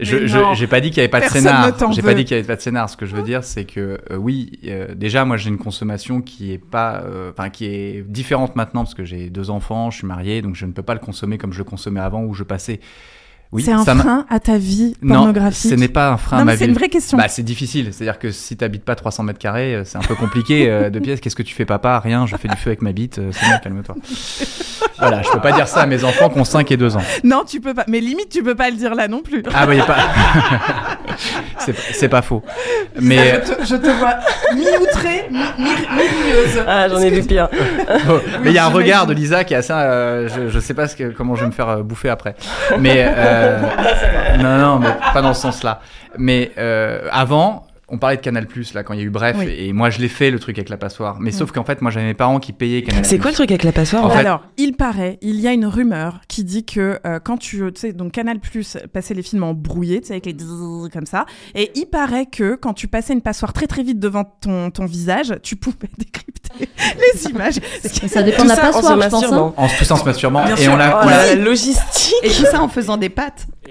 [0.00, 1.72] je, j'ai pas dit qu'il y avait pas de scénar.
[1.92, 2.88] J'ai pas dit qu'il y avait pas de scénar.
[2.88, 6.20] Ce que je veux dire, c'est que euh, oui, euh, déjà, moi, j'ai une consommation
[6.20, 9.98] qui est pas, euh, enfin, qui est différente maintenant parce que j'ai deux enfants, je
[9.98, 12.34] suis marié, donc je ne peux pas le consommer comme je le consommais avant où
[12.34, 12.80] je passais.
[13.52, 16.36] Oui, c'est un ça frein à ta vie non, pornographique ce n'est pas un frein
[16.36, 16.70] Non, à ma c'est vie.
[16.70, 17.18] une vraie question.
[17.18, 17.88] Bah, c'est difficile.
[17.92, 21.00] C'est-à-dire que si t'habites pas 300 mètres carrés, euh, c'est un peu compliqué euh, de
[21.00, 21.18] pièces.
[21.20, 21.98] Qu'est-ce que tu fais, papa?
[21.98, 22.26] Rien.
[22.26, 23.18] Je fais du feu avec ma bite.
[23.18, 23.96] euh, C'est bon, calme-toi.
[25.00, 27.02] voilà, je peux pas dire ça à mes enfants qui ont 5 et 2 ans.
[27.24, 27.84] Non, tu peux pas.
[27.88, 29.42] Mais limite, tu peux pas le dire là non plus.
[29.52, 29.96] Ah bah y a pas.
[31.58, 32.44] c'est c'est pas faux.
[33.00, 34.14] Mais je, te, je te vois
[34.54, 36.62] mi-outrée, mi- mi- mi-rieuse.
[36.68, 37.48] Ah, j'en ai vu pire.
[38.44, 39.72] Mais il y a un regard de Lisa qui est assez.
[39.72, 42.36] euh, je, je sais pas ce que, comment je vais me faire euh, bouffer après.
[42.78, 43.39] Mais euh,
[44.38, 45.80] non, non, mais pas dans ce sens-là.
[46.18, 47.66] Mais euh, avant.
[47.90, 49.46] On parlait de Canal Plus là quand il y a eu Bref Oui.
[49.58, 51.90] et moi je l'ai fait le truc avec la passoire mais sauf qu'en fait moi
[51.90, 54.18] j'avais mes parents qui payaient Canal C'est quoi le truc avec la passoire En fait-
[54.18, 57.92] Alors, il paraît, il y a une rumeur qui dit que euh, quand tu, sais,
[57.92, 60.34] donc Canal Plus passait les films en brouillé, tu sais, avec les
[60.92, 64.24] comme ça, et il paraît que quand tu passais une passoire très très vite devant
[64.24, 66.68] ton, ton visage, tu pouvais décrypter
[67.14, 67.60] les images.
[68.08, 69.12] Ça dépend Tout de la ça en se passoire, je pense.
[69.22, 69.48] masturbant.
[69.48, 69.54] hein.
[69.56, 70.72] en se poussant en se masturbant Bien et sûr.
[70.72, 72.14] on l'a Oh l'a- logistique.
[72.22, 73.46] Et tout ça en faisant des pâtes.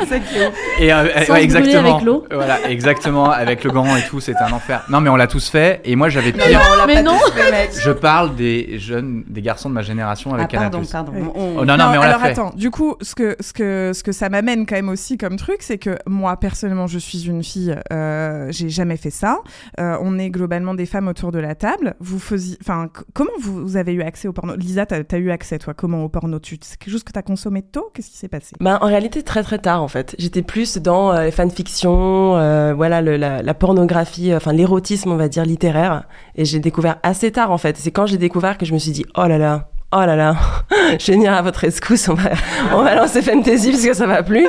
[0.00, 0.54] C'est ça qui est ouf.
[0.80, 1.94] Et euh, Sans ouais, se brûler exactement.
[1.94, 2.24] avec l'eau.
[2.30, 4.84] Voilà, exactement, avec le gant et tout, c'était un enfer.
[4.90, 5.80] Non, mais on l'a tous fait.
[5.84, 6.58] Et moi, j'avais Non, pire.
[6.58, 7.18] non, on l'a Mais pas non.
[7.24, 7.70] tous fait, mec.
[7.82, 11.12] Je parle des jeunes, des garçons de ma génération avec Ah, pardon, pardon.
[11.14, 11.28] Oui.
[11.34, 12.30] On- Oh, non, non, mais on l'a alors fait.
[12.32, 15.36] attends, du coup, ce que, ce, que, ce que ça m'amène quand même aussi comme
[15.36, 19.38] truc, c'est que moi, personnellement, je suis une fille, euh, j'ai jamais fait ça.
[19.80, 21.94] Euh, on est globalement des femmes autour de la table.
[22.00, 24.54] Vous faisiez, enfin, comment vous, vous avez eu accès au porno?
[24.56, 26.38] Lisa, t'as as eu accès, toi, comment au porno?
[26.40, 27.90] Tu, C'est quelque chose que t'as consommé tôt?
[27.94, 28.54] Qu'est-ce qui s'est passé?
[28.60, 30.14] Bah, en réalité, très très tard en fait.
[30.18, 35.10] J'étais plus dans euh, les fanfictions, euh, voilà, le- la, la pornographie, euh, enfin l'érotisme,
[35.12, 36.04] on va dire, littéraire.
[36.34, 37.76] Et j'ai découvert assez tard en fait.
[37.76, 40.34] C'est quand j'ai découvert que je me suis dit, oh là là, oh là là,
[40.98, 42.30] je vais venir à votre rescousse, on va,
[42.74, 44.46] on va lancer Fantasy parce que ça va plus.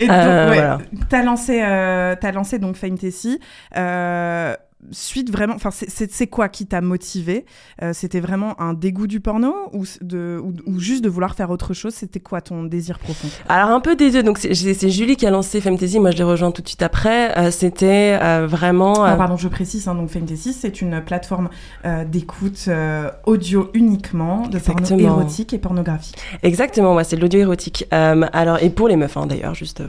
[0.00, 0.78] Et Euh, ouais, voilà.
[1.08, 3.40] t'as lancé, euh, t'as lancé donc Fantasy.
[3.76, 4.54] Euh,
[4.90, 7.44] suite vraiment, enfin, c'est- quoi qui t'a motivé
[7.82, 11.50] Euh, C'était vraiment un dégoût du porno ou, de, ou, ou juste de vouloir faire
[11.50, 11.94] autre chose?
[11.94, 13.28] C'était quoi ton désir profond?
[13.48, 14.22] Alors un peu des deux.
[14.22, 16.00] Donc c'est Julie qui a lancé Femtasy.
[16.00, 17.36] Moi je l'ai rejoint tout de suite après.
[17.38, 19.04] Euh, C'était euh, vraiment.
[19.04, 21.48] Ah, euh, pardon, je précise, hein, donc Femtasy, c'est une plateforme
[21.84, 25.20] euh, d'écoute euh, audio uniquement de porno Exactement.
[25.20, 26.16] érotique et pornographique.
[26.42, 27.86] Exactement, ouais, c'est de l'audio érotique.
[27.92, 29.82] Euh, alors, et pour les meufs, hein, d'ailleurs, juste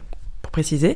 [0.56, 0.96] préciser.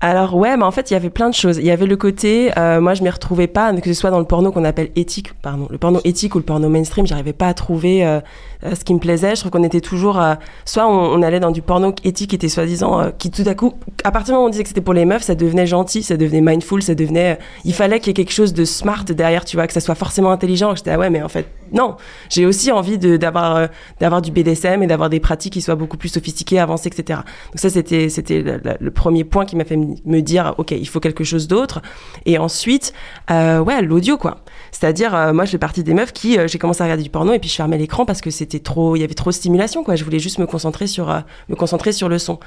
[0.00, 1.58] Alors, ouais, mais en fait, il y avait plein de choses.
[1.58, 4.20] Il y avait le côté, euh, moi, je m'y retrouvais pas, que ce soit dans
[4.20, 7.48] le porno qu'on appelle éthique, pardon, le porno éthique ou le porno mainstream, j'arrivais pas
[7.48, 8.20] à trouver euh,
[8.64, 9.34] euh, ce qui me plaisait.
[9.34, 10.22] Je trouve qu'on était toujours,
[10.64, 14.12] soit on, allait dans du porno éthique qui était soi-disant, qui tout à coup, à
[14.12, 16.16] partir du moment où on disait que c'était pour les meufs, ça devenait gentil, ça
[16.16, 19.56] devenait mindful, ça devenait, il fallait qu'il y ait quelque chose de smart derrière, tu
[19.56, 20.76] vois, que ça soit forcément intelligent.
[20.76, 21.96] J'étais, ah ouais, mais en fait, non.
[22.28, 26.10] J'ai aussi envie d'avoir, d'avoir du BDSM et d'avoir des pratiques qui soient beaucoup plus
[26.10, 27.20] sophistiquées, avancées, etc.
[27.50, 28.44] Donc ça, c'était, c'était
[28.78, 31.82] le premier point qui m'a fait me dire, ok, il faut quelque chose d'autre.
[32.26, 32.92] Et ensuite,
[33.30, 34.38] euh, ouais, l'audio, quoi.
[34.70, 37.10] C'est-à-dire, euh, moi, je fais partie des meufs qui, euh, j'ai commencé à regarder du
[37.10, 39.34] porno et puis je fermais l'écran parce que c'était trop, il y avait trop de
[39.34, 39.96] stimulation, quoi.
[39.96, 42.38] Je voulais juste me concentrer sur, euh, me concentrer sur le son.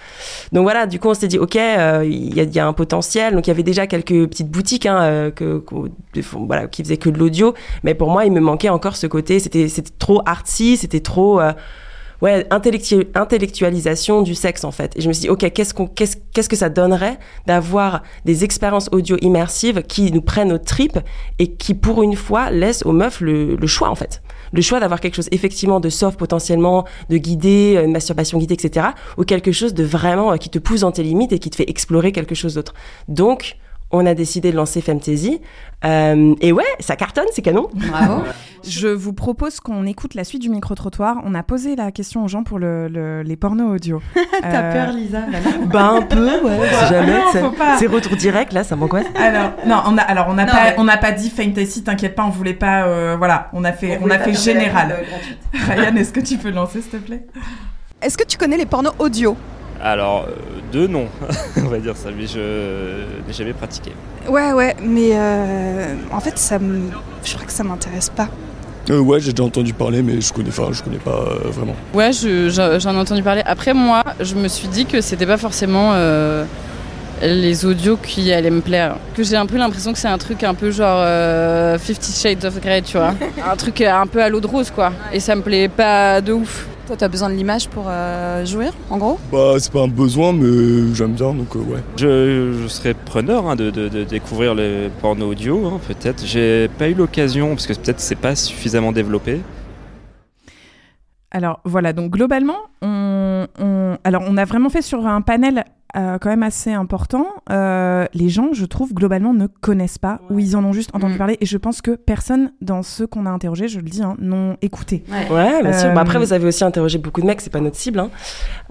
[0.51, 3.35] Donc voilà, du coup, on s'est dit, ok, il y, a, un potentiel.
[3.35, 5.63] Donc il y avait déjà quelques petites boutiques hein, que,
[6.13, 7.53] de- voilà, qui faisaient que de l'audio,
[7.83, 9.39] mais pour moi, il me manquait encore ce côté.
[9.39, 11.39] C'était, c'était trop artsy, c'était trop.
[12.23, 14.93] Euh, ouais, intellectu- intellectualisation du sexe en fait.
[14.95, 18.89] Et je me suis dit, ok, qu'est-ce qu'on, qu'est-ce, que ça donnerait d'avoir des expériences
[18.91, 20.99] audio immersives qui nous prennent aux tripes
[21.39, 24.21] et qui, pour une fois, laissent aux meufs le, le choix en fait.
[24.53, 28.87] Le choix d'avoir quelque chose effectivement de soft potentiellement, de guidé, une masturbation guidée, etc.
[29.17, 31.55] Ou quelque chose de vraiment euh, qui te pousse dans tes limites et qui te
[31.55, 32.73] fait explorer quelque chose d'autre.
[33.07, 33.57] Donc,
[33.95, 35.41] on a décidé de lancer Femtasy.
[35.83, 37.69] Euh, et ouais, ça cartonne, c'est canon.
[37.73, 38.23] Bravo.
[38.67, 41.17] Je vous propose qu'on écoute la suite du micro-trottoir.
[41.23, 44.01] On a posé la question aux gens pour le, le- les pornos audio.
[44.41, 45.19] T'as Euh, peur, Lisa
[45.71, 46.59] Bah un peu, ouais.
[46.79, 47.19] Si jamais,
[47.77, 49.05] c'est- retour direct là, ça m'angoisse.
[49.15, 52.15] Alors non, on a alors on n'a pas mais- on n'a pas dit fantasy, t'inquiète
[52.15, 54.95] pas, on voulait pas euh, voilà, on a fait on, a fait général.
[55.53, 57.27] Ryan, est-ce que tu peux lancer s'il te plaît?
[58.01, 59.37] Est-ce que tu connais les pornos audio?
[59.85, 60.31] Alors, euh,
[60.73, 61.05] deux non,
[61.57, 62.39] on va dire ça, mais je
[63.27, 63.91] n'ai jamais pratiqué.
[64.27, 66.89] Ouais, ouais, mais euh, en fait, ça me...
[67.23, 68.27] je crois que ça m'intéresse pas.
[68.89, 71.75] Euh, ouais, j'ai déjà entendu parler, mais je connais pas, je connais pas euh, vraiment.
[71.93, 73.43] Ouais, je- j'en j'en ai entendu parler.
[73.45, 76.45] Après, moi, je me suis dit que c'était pas forcément euh,
[77.21, 78.95] les audios qui allaient me plaire.
[79.15, 82.43] Que j'ai un peu l'impression que c'est un truc un peu genre euh, Fifty Shades
[82.43, 83.13] of Grey, tu vois.
[83.51, 84.91] un truc un peu à l'eau de rose, quoi.
[85.13, 86.67] Et ça me plaît pas de ouf.
[86.87, 89.17] Toi, t'as besoin de l'image pour euh, jouir, en gros?
[89.31, 91.79] Bah, c'est pas un besoin, mais j'aime bien, donc euh, ouais.
[91.97, 96.23] Je, je serais preneur hein, de, de- de découvrir le porno audio, hein, peut-être.
[96.23, 99.41] J'ai pas eu l'occasion, parce que peut-être c'est pas suffisamment développé.
[101.31, 105.65] Alors voilà, donc globalement, on, on- alors on a vraiment fait sur un panel
[105.95, 107.25] euh, quand même assez important.
[107.49, 111.15] Euh, les gens, je trouve, globalement ne connaissent pas ou ils en ont juste entendu
[111.15, 111.17] Mm.
[111.17, 111.37] parler.
[111.41, 114.57] Et je pense que personne dans ceux qu'on a interrogés, je le dis, hein, n'ont
[114.61, 115.03] écouté.
[115.31, 115.89] Ouais, bien sûr.
[115.89, 118.09] Euh, Bah, après, vous avez aussi interrogé beaucoup de mecs, c'est pas notre cible, hein,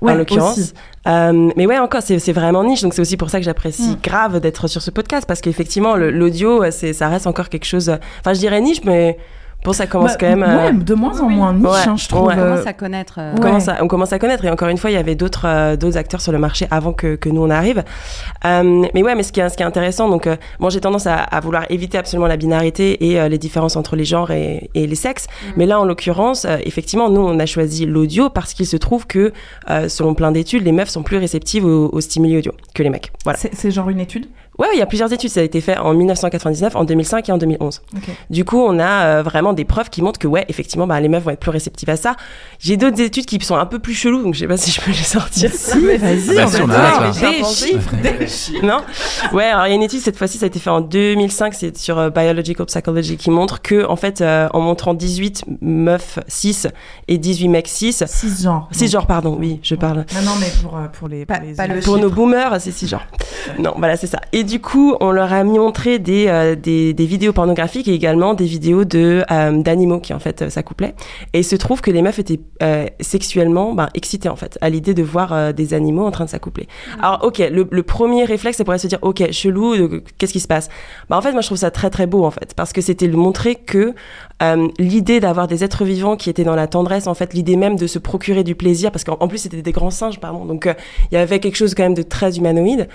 [0.01, 0.75] Ouais, en l'occurrence.
[1.07, 3.97] Euh, mais ouais, encore, c'est vraiment niche, donc c'est aussi pour ça que j'apprécie Mm.
[4.03, 7.89] grave d'être sur ce podcast, parce qu'effectivement, l'audio, ça reste encore quelque chose.
[8.21, 9.19] Enfin, je dirais niche, mais
[9.65, 10.43] pour ça commence Bah, quand même.
[10.45, 12.29] euh, ouais, de moins en moins niche, Ouais, hein, je trouve.
[12.29, 13.15] On euh, commence à connaître.
[13.19, 14.45] euh, on, commence à, on commence à connaître.
[14.45, 16.93] Et encore une fois il y avait d'autres euh, d'autres acteurs sur le marché avant
[16.93, 17.83] que, que nous on arrive.
[18.45, 20.81] Euh, mais ouais mais ce qui est, ce qui est intéressant donc euh, moi j'ai
[20.81, 24.31] tendance à, à vouloir éviter absolument la binarité et euh, les différences entre les genres
[24.31, 25.27] et, et les sexes.
[25.57, 29.07] Mais là en l'occurrence euh, effectivement nous on a choisi l'audio parce qu'il se trouve
[29.07, 29.33] que
[29.71, 32.91] euh, selon plein d'études les meufs sont plus réceptives aux, aux stimuli audio que les
[32.91, 33.11] mecs.
[33.25, 33.39] Voilà.
[33.39, 34.27] C'est genre une étude?
[34.59, 35.31] Ouais, il y a plusieurs études.
[35.31, 37.83] Ça a été fait en 1999, en 2005 et en 2011.
[37.97, 38.03] Ok.
[38.31, 41.09] Du coup, on a euh, vraiment des preuves qui montrent que, ouais, effectivement, bah, les
[41.09, 42.17] meufs vont être plus réceptives à ça.
[42.59, 44.81] J'ai d'autres études qui sont un peu plus cheloues, donc je sais pas si je
[44.81, 45.51] peux les sortir.
[45.65, 47.31] Si, vas-y, Ah bah on si, on a.
[47.31, 48.65] Des chiffres, des chiffres.
[48.65, 48.81] Non
[49.33, 51.55] Ouais, alors il y a une étude, cette fois-ci, ça a été fait en 2005,
[51.55, 56.19] c'est sur euh, Biological Psychology, qui montre que, en fait, euh, en montrant 18 meufs
[56.29, 56.69] 6
[57.09, 58.69] et 18 mecs 6, 6 genres.
[58.73, 60.05] 6 genres, pardon, oui, je parle.
[60.15, 61.27] Non, non, mais pour, euh, pour les.
[61.27, 63.07] Pour, les pas le Pour nos boomers, c'est six genres.
[63.59, 64.21] Non, voilà, c'est ça.
[64.33, 67.95] Et du coup, on leur a mis montré des, euh, des, des vidéos pornographiques et
[67.95, 70.95] également des vidéos de euh, d'animaux qui en fait euh, s'accouplaient.
[71.33, 74.71] Et il se trouve que les meufs étaient euh, sexuellement ben, excitées en fait à
[74.71, 76.69] l'idée de voir euh, des animaux en train de s'accoupler.
[77.01, 80.49] Alors ok, le, le premier réflexe, ça pourrait se dire ok, chelou, qu'est-ce qui se
[80.49, 80.69] passe?
[81.09, 83.07] Bah en fait, moi je trouve ça très très beau en fait parce que c'était
[83.07, 83.95] le montrer que
[84.43, 87.77] euh, l'idée d'avoir des êtres vivants qui étaient dans la tendresse, en fait, l'idée même
[87.77, 90.69] de se procurer du plaisir, parce qu'en en plus c'était des grands singes, pardon, donc
[91.11, 92.89] il y avait quelque chose quand même de très humanoïde,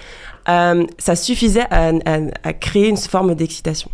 [0.47, 3.89] euh, ça suffisait à, créer une forme d'excitation.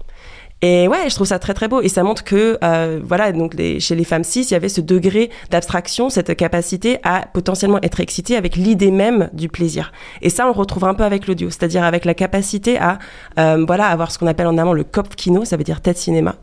[0.62, 1.82] Et ouais, je trouve ça très très beau.
[1.82, 4.82] Et ça montre que, euh, voilà, donc chez les femmes cis, il y avait ce
[4.82, 9.92] degré d'abstraction, cette capacité à potentiellement être excitée avec l'idée même du plaisir.
[10.22, 13.00] Et ça, on le retrouve un peu avec l'audio, c'est-à-dire avec la capacité à,
[13.38, 16.36] euh, voilà, avoir ce qu'on appelle en allemand le Kopfkino, ça veut dire tête cinéma,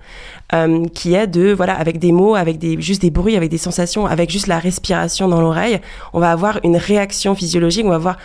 [0.92, 4.06] qui est de, voilà, avec des mots, avec des, juste des bruits, avec des sensations,
[4.06, 5.80] avec juste la respiration dans l'oreille,
[6.12, 8.18] on va avoir une réaction physiologique, on va avoir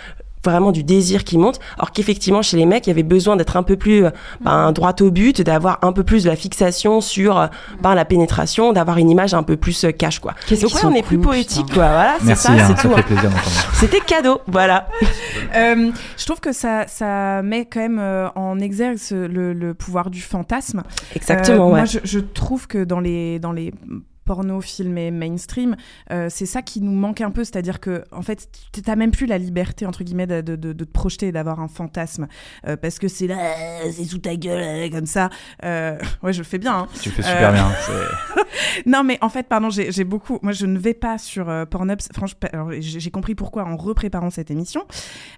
[0.50, 3.58] vraiment du désir qui monte, alors qu'effectivement chez les mecs il y avait besoin d'être
[3.58, 4.10] un peu plus euh,
[4.42, 7.48] ben, droit au but, d'avoir un peu plus de la fixation sur euh,
[7.82, 10.34] ben, la pénétration, d'avoir une image un peu plus euh, cash quoi.
[10.48, 12.96] Qu'est-ce Donc ouais, on est plus poétique quoi, voilà, c'est ça, hein, c'est ça tout.
[12.96, 13.46] fait plaisir d'entendre.
[13.74, 14.88] C'était cadeau, voilà.
[15.56, 19.74] Euh, je trouve que ça, ça met quand même euh, en exergue ce- le, le
[19.74, 20.84] pouvoir du fantasme.
[21.16, 21.86] Exactement, Euh, Moi, ouais.
[21.86, 23.74] je, je trouve que dans les, dans les
[24.28, 25.76] pornos filmés mainstream,
[26.12, 29.10] euh, c'est ça qui nous manque un peu, c'est-à-dire que en fait, tu t'as même
[29.12, 32.28] plus la liberté entre guillemets de, de, de- de te projeter, et d'avoir un fantasme,
[32.68, 33.38] euh, parce que c'est là,
[33.92, 35.30] c'est sous ta gueule euh, comme ça.
[35.64, 36.78] Euh, ouais, je le fais bien.
[36.82, 36.88] hein.
[37.02, 37.68] Tu le fais super bien,
[38.86, 40.38] non, mais en fait, pardon, j'ai beaucoup.
[40.42, 42.00] Moi, je ne vais pas sur Pornhub.
[42.14, 44.82] Franchement, j'ai compris pourquoi en repréparant cette émission.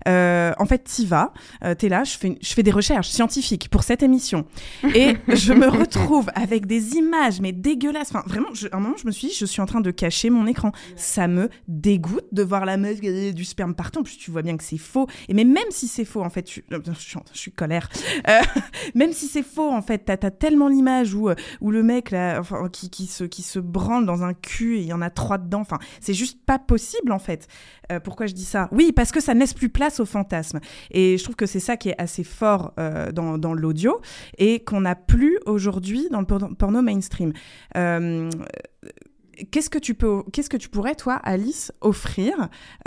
[0.08, 1.32] En fait, t'y vas,
[1.78, 4.46] t'es là, je fais, je fais des recherches scientifiques pour cette émission.
[4.96, 8.10] Et je me retrouve avec des images, mais dégueulasses.
[8.14, 10.30] Enfin, vraiment, je- un moment, je me suis dit, je suis en train de cacher
[10.30, 10.72] mon écran.
[10.96, 14.00] Ça me dégoûte de voir la meuf du sperme partout.
[14.00, 15.08] En plus, tu vois bien que c'est faux.
[15.28, 16.54] Et mais même si c'est faux, en fait, je,
[16.94, 17.90] suis, je suis colère.
[18.28, 18.40] Euh,
[18.96, 22.12] même si c'est faux, en fait, t'as as tellement l'image où, euh, où le mec
[22.12, 25.02] là, enfin, qui, qui, se, qui se branle dans un cul et il y en
[25.02, 25.62] a trois dedans.
[25.62, 27.48] Enfin, c'est juste pas possible, en fait.
[27.92, 28.70] Euh, pourquoi je dis ça?
[28.72, 30.60] Oui, parce que ça ne laisse plus place au fantasme.
[30.92, 34.00] Et je trouve que c'est ça qui est assez fort euh, dans, dans l'audio
[34.38, 37.34] et qu'on n'a plus aujourd'hui dans le por- porno mainstream.
[37.78, 38.30] Euh,
[39.52, 42.34] Qu'est-ce que tu peux, qu'est-ce que tu pourrais toi, Alice, offrir?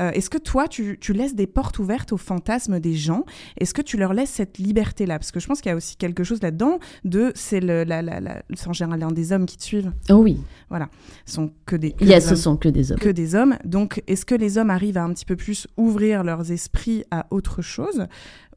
[0.00, 3.24] Euh, Est-ce que toi, tu, tu laisses des portes ouvertes aux fantasmes des gens?
[3.58, 5.18] Est-ce que tu leur laisses cette liberté-là?
[5.18, 8.02] Parce que je pense qu'il y a aussi quelque chose là-dedans de, c'est le, la,
[8.02, 9.92] la, la- en général l'un des hommes qui te suivent.
[10.10, 10.38] Oh oui.
[10.68, 10.88] Voilà,
[11.26, 11.92] ce sont que des.
[11.92, 12.36] que Yes, des ce hommes.
[12.40, 12.98] sont que des hommes.
[12.98, 13.56] Que des hommes.
[13.64, 17.26] Donc, est-ce que les hommes arrivent à un petit peu plus ouvrir leurs esprits à
[17.30, 18.06] autre chose?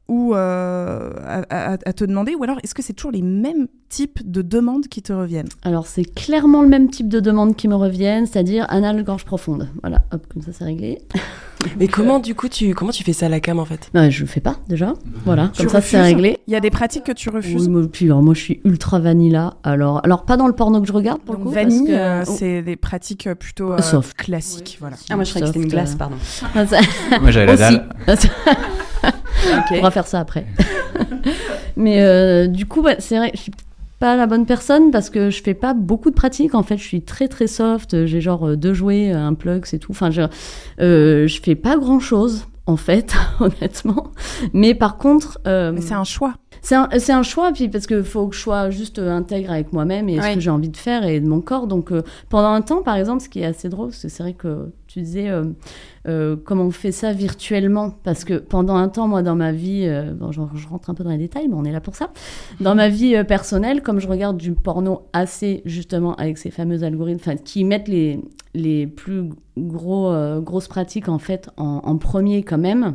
[0.08, 3.66] Ou euh, à, à- à te demander, ou alors est-ce que c'est toujours les mêmes
[3.88, 5.48] types de demandes qui te reviennent?
[5.62, 9.68] Alors, c'est clairement le même type de demande qui me reviennent, c'est-à-dire anal gorge profonde.
[9.82, 11.00] Voilà, hop, comme ça, c'est réglé.
[11.78, 13.90] Mais comment du coup tu comment tu fais ça à la cam en fait?
[13.92, 14.94] Bah, je le fais pas déjà.
[15.24, 16.38] Voilà, Tu comme ça, c'est réglé.
[16.46, 17.66] Il y a des pratiques que tu refuses?
[17.66, 19.54] Oui, moi, puis, alors, moi, je suis ultra vanilla.
[19.64, 21.54] Alors, alors pas dans le porno que je regarde, pour Donc, le coup.
[21.54, 22.36] vanille, parce euh, oh.
[22.38, 24.14] c'est des pratiques plutôt euh, Soft.
[24.16, 24.76] classiques.
[24.80, 24.96] Voilà.
[25.10, 26.16] Ah, moi, je croyais que c'était une glace, euh, pardon.
[26.54, 27.68] Ah, Moi, j'avais la
[28.12, 28.28] Aussi.
[29.54, 30.46] On pourra faire ça après.
[31.76, 33.52] Mais euh, du coup, ouais, c'est vrai, je suis
[33.98, 36.54] pas la bonne personne parce que je fais pas beaucoup de pratiques.
[36.54, 38.06] En fait, je suis très très soft.
[38.06, 39.92] J'ai genre euh, deux jouets, un plug, c'est tout.
[39.92, 40.22] Enfin, je,
[40.80, 44.12] euh, je fais pas grand chose en fait, honnêtement.
[44.52, 46.34] Mais par contre, euh, Mais c'est un choix.
[46.60, 46.74] c'est
[47.12, 50.20] un, choix, puis parce qu'il faut que je sois juste euh, intègre avec moi-même et
[50.20, 51.66] ce que j'ai envie de faire et de mon corps.
[51.66, 54.70] Donc euh, pendant un temps, par exemple, ce qui est assez drôle, c'est vrai que
[54.96, 55.44] tu disais euh,
[56.08, 59.82] euh, comment on fait ça virtuellement, parce que pendant un temps, moi, dans ma vie,
[59.84, 61.94] euh, bon, je, je rentre un peu dans les détails, mais on est là pour
[61.96, 62.10] ça.
[62.60, 67.34] Dans ma vie personnelle, comme je regarde du porno assez justement avec ces fameux algorithmes,
[67.44, 68.20] qui mettent les
[68.54, 69.28] les plus
[69.58, 72.94] gros grosses pratiques en fait en, en premier quand même.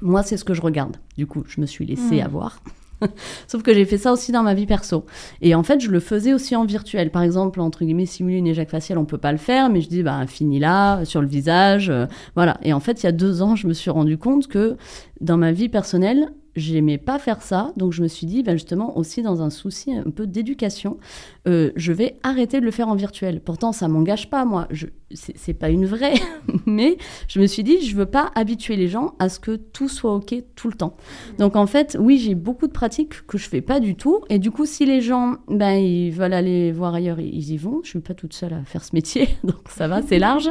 [0.00, 0.96] Moi, c'est ce que je regarde.
[1.18, 2.24] Du coup, je me suis laissée Mm.
[2.24, 2.62] avoir.
[3.46, 5.04] Sauf que j'ai fait ça aussi dans ma vie perso.
[5.40, 7.10] Et en fait, je le faisais aussi en virtuel.
[7.10, 9.88] Par exemple, entre guillemets, simuler une éjac faciale, on peut pas le faire, mais je
[9.88, 11.90] dis, bah, fini là, sur le visage.
[11.90, 12.58] euh, voilà.
[12.62, 14.76] Et en fait, il y a deux ans, je me suis rendu compte que
[15.20, 17.72] dans ma vie personnelle, j'aimais pas faire ça.
[17.76, 20.98] Donc, je me suis dit, bah, justement, aussi dans un souci un peu d'éducation,
[21.46, 23.40] euh, je vais arrêter de le faire en virtuel.
[23.40, 24.66] Pourtant, ça m'engage pas, moi.
[24.70, 26.14] Je, c'est, pas une vraie,
[26.66, 29.88] mais je me suis dit, je veux pas habituer les gens à ce que tout
[29.88, 30.96] soit OK tout le temps.
[31.38, 34.22] Donc, en fait, oui, j'ai beaucoup de pratiques que je fais pas du tout.
[34.28, 37.80] Et du coup, si les gens, ben, ils veulent aller voir ailleurs, ils y vont.
[37.84, 40.50] Je suis pas toute seule à faire ce métier, donc ça va, c'est large.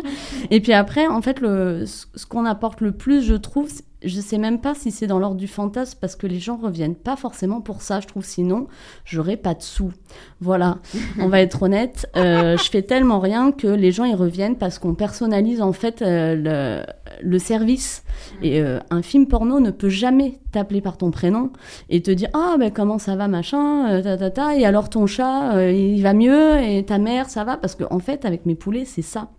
[0.50, 3.70] Et puis après, en fait, le, ce qu'on apporte le plus, je trouve,
[4.04, 6.96] je sais même pas si c'est dans l'ordre du fantasme parce que les gens reviennent
[6.96, 8.24] pas forcément pour ça, je trouve.
[8.24, 8.68] Sinon,
[9.06, 9.92] j'aurais pas de sous.
[10.40, 10.78] Voilà,
[11.20, 12.08] on va être honnête.
[12.16, 16.02] Euh, je fais tellement rien que les gens ils reviennent parce qu'on personnalise en fait
[16.02, 18.04] euh, le, le service.
[18.44, 21.52] Et euh, un film porno ne peut jamais t'appeler par ton prénom
[21.90, 24.56] et te dire ah ben comment ça va machin, ta ta ta.
[24.56, 27.58] Et alors ton chat il va mieux et ta mère ça va?
[27.58, 29.30] Parce que en fait avec mes poulets c'est ça.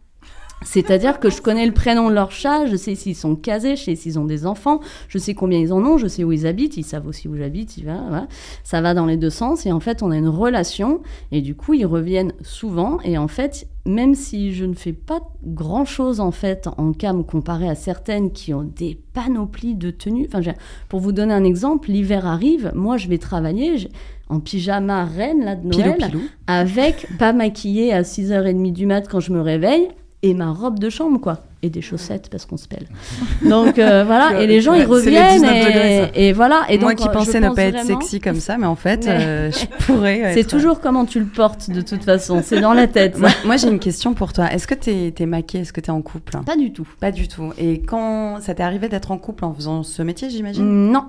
[0.64, 3.84] C'est-à-dire que je connais le prénom de leur chat, je sais s'ils sont casés, je
[3.84, 6.46] sais s'ils ont des enfants, je sais combien ils en ont, je sais où ils
[6.46, 8.26] habitent, ils savent aussi où j'habite, voilà.
[8.64, 11.00] ça va dans les deux sens et en fait on a une relation
[11.32, 15.20] et du coup ils reviennent souvent et en fait même si je ne fais pas
[15.44, 20.28] grand chose en fait en cam comparé à certaines qui ont des panoplies de tenues,
[20.32, 20.52] enfin
[20.88, 23.88] pour vous donner un exemple, l'hiver arrive, moi je vais travailler je-
[24.28, 26.20] en pyjama reine là de Pilou, Noël pilou.
[26.48, 29.88] avec pas maquillée à 6h30 du mat quand je me réveille
[30.22, 32.86] et ma robe de chambre quoi et des chaussettes parce qu'on se pèle.
[33.48, 36.10] Donc euh, voilà et les gens ils reviennent 19 degrés, ça.
[36.14, 38.38] et, et voilà et Moi donc qui euh, pensais ne pas être vraiment- sexy comme
[38.40, 40.32] ça, mais en fait, Mais- euh, je pourrais.
[40.34, 43.18] C'est être- toujours comment tu le portes de toute façon, c'est dans la tête.
[43.18, 44.52] Moi, moi, j'ai une question pour toi.
[44.52, 46.36] Est-ce que t'es es maquillée Est-ce que t'es en couple?
[46.46, 46.86] Pas du tout.
[47.00, 47.52] Pas du tout.
[47.58, 50.90] Et quand ça t'est arrivé d'être en couple en faisant ce métier, j'imagine?
[50.92, 51.04] Non.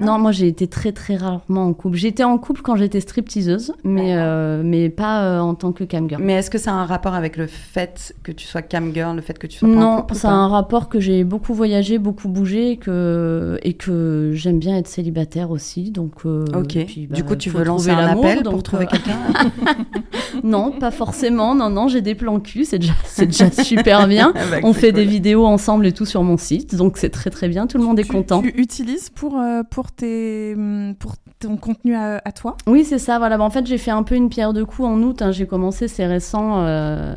[0.00, 1.96] Non, moi j'ai été très très rarement en couple.
[1.96, 6.22] J'étais en couple quand j'étais stripteaseuse, mais, euh, mais pas euh, en tant que camgirl.
[6.22, 9.16] Mais est-ce que ça a un rapport avec le fait que tu sois cam girl,
[9.16, 11.00] le fait que tu sois pas en Non, couple ou ça a un rapport que
[11.00, 15.90] j'ai beaucoup voyagé, beaucoup bougé et que, et que j'aime bien être célibataire aussi.
[15.90, 16.78] Donc, euh, Ok.
[17.10, 19.18] Du coup, tu veux lancer trouver un appel pour donc, trouver euh, quelqu'un
[20.42, 21.54] Non, pas forcément.
[21.54, 24.32] Non, non, j'ai des plans cul, c'est déjà, déjà super bien.
[24.34, 24.96] Ah bah, On fait cool.
[24.96, 27.66] des vidéos ensemble et tout sur mon site, donc c'est très très bien.
[27.66, 28.42] Tout le monde est content.
[28.42, 32.98] Tu utilises pour, euh, pour, tes, hum, pour ton contenu à, à toi Oui, c'est
[32.98, 33.18] ça.
[33.18, 33.36] Voilà.
[33.36, 35.20] Bah, en fait, j'ai fait un peu une pierre de coups en août.
[35.20, 35.30] hein.
[35.30, 37.14] J'ai commencé, c'est récent, euh,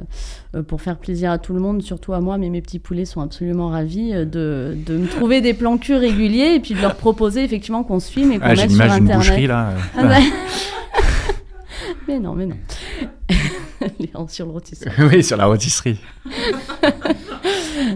[0.53, 2.37] euh, pour faire plaisir à tout le monde, surtout à moi.
[2.37, 5.95] Mais mes petits poulets sont absolument ravis euh, de, de me trouver des plans cul
[5.95, 8.81] réguliers et puis de leur proposer effectivement qu'on se filme et qu'on Ah, mette sur
[8.81, 9.15] Internet.
[9.17, 9.69] boucherie, là.
[9.95, 10.15] Ah, bah.
[12.09, 12.57] mais non, mais non.
[14.29, 14.91] Sur le rôtisseur.
[15.11, 15.99] oui, sur la rôtisserie.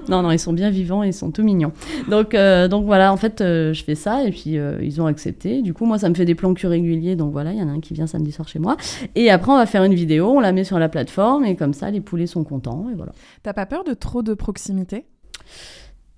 [0.10, 1.72] non, non, ils sont bien vivants et ils sont tout mignons.
[2.10, 5.06] Donc, euh, donc voilà, en fait, euh, je fais ça et puis euh, ils ont
[5.06, 5.62] accepté.
[5.62, 7.16] Du coup, moi, ça me fait des plans cul réguliers.
[7.16, 8.78] Donc voilà, il y en a un qui vient samedi soir chez moi.
[9.16, 11.74] Et après, on va faire une vidéo, on la met sur la plateforme et comme
[11.74, 13.12] ça, les poulets sont contents et voilà.
[13.44, 15.06] T'as pas peur de trop de proximité?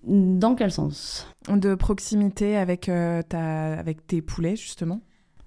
[0.06, 1.28] Dans quel sens?
[1.50, 2.92] De proximité avec,
[3.30, 5.02] ta, avec tes poulets, justement?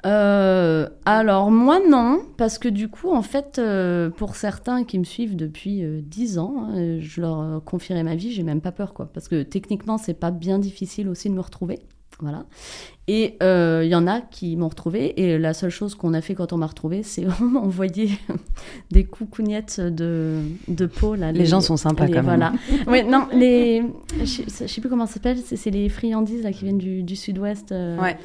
[0.05, 5.05] Euh, alors moi non, parce que du coup en fait euh, pour certains qui me
[5.05, 8.73] suivent depuis euh, 10 ans, hein, je leur euh, confierai ma vie, j'ai même pas
[8.73, 11.79] peur quoi, parce que techniquement c'est pas bien difficile aussi de me retrouver,
[12.21, 12.45] voilà.
[13.09, 16.35] Et il y en a qui m'ont retrouvé et la seule chose qu'on a fait
[16.35, 18.11] quand on m'a retrouvé, c'est on m'a envoyé
[18.91, 21.31] des coucougnettes de, de peau là.
[21.33, 22.25] Les gens sont sympas, les- quand même.
[22.37, 22.53] Voilà.
[22.91, 23.83] ouais, non les,
[24.25, 27.71] je sais plus comment ça s'appelle, c'est les friandises là qui viennent du, du sud-ouest.
[27.73, 28.17] Ouais.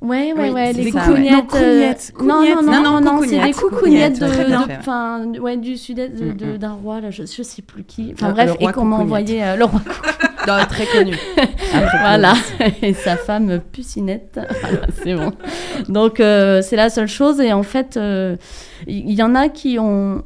[0.00, 4.20] Ouais, ouais, Oui, ouais, les cougnettes, euh, Non, non, non, Non, non, c'est des coucougnettes,
[4.20, 6.58] de, ouais, du sud-est de- de- Mm, mm.
[6.58, 8.12] d'un roi, là, je, je sais plus qui.
[8.14, 9.80] Enfin bref, et qu'on m'a envoyé euh, le roi
[10.46, 11.14] Non, très connu.
[12.00, 12.34] voilà,
[12.82, 14.38] et sa femme Pucinette.
[15.02, 15.32] C'est bon.
[15.88, 17.40] Donc, euh, c'est la seule chose.
[17.40, 18.36] Et en fait, euh,
[18.86, 20.22] il y, en a qui ont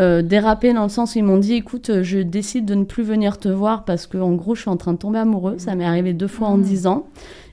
[0.00, 2.84] euh, dérapé dans le sens où ils m'ont dit écoute, euh, je décide de ne
[2.84, 5.56] plus venir te voir parce que, en gros, je suis en train de tomber amoureux.
[5.58, 7.06] Ça m'est arrivé deux fois en dix ans.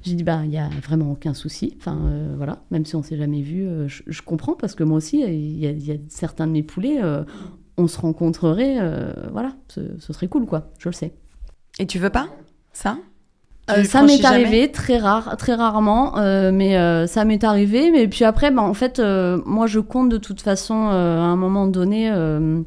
[0.10, 1.76] J'ai dit bah, il y a vraiment aucun souci.
[1.80, 4.84] Enfin, euh, voilà, même si on s'est jamais vu, euh, je, je comprends parce que
[4.84, 7.00] moi aussi, il y, a- il y a certains de mes poulets.
[7.04, 7.24] euh,
[7.78, 10.70] on se rencontrerait, euh, voilà, ce, ce serait cool, quoi.
[10.80, 11.14] Je le sais.
[11.80, 12.28] Et tu veux pas
[12.74, 12.98] ça?
[13.72, 17.92] Euh, ça m'est arrivé très rare, très rarement, euh, mais euh, ça m'est arrivé.
[17.92, 21.24] Mais puis après, bah, en fait, euh, moi, je compte de toute façon euh, à
[21.24, 22.62] un moment donné euh,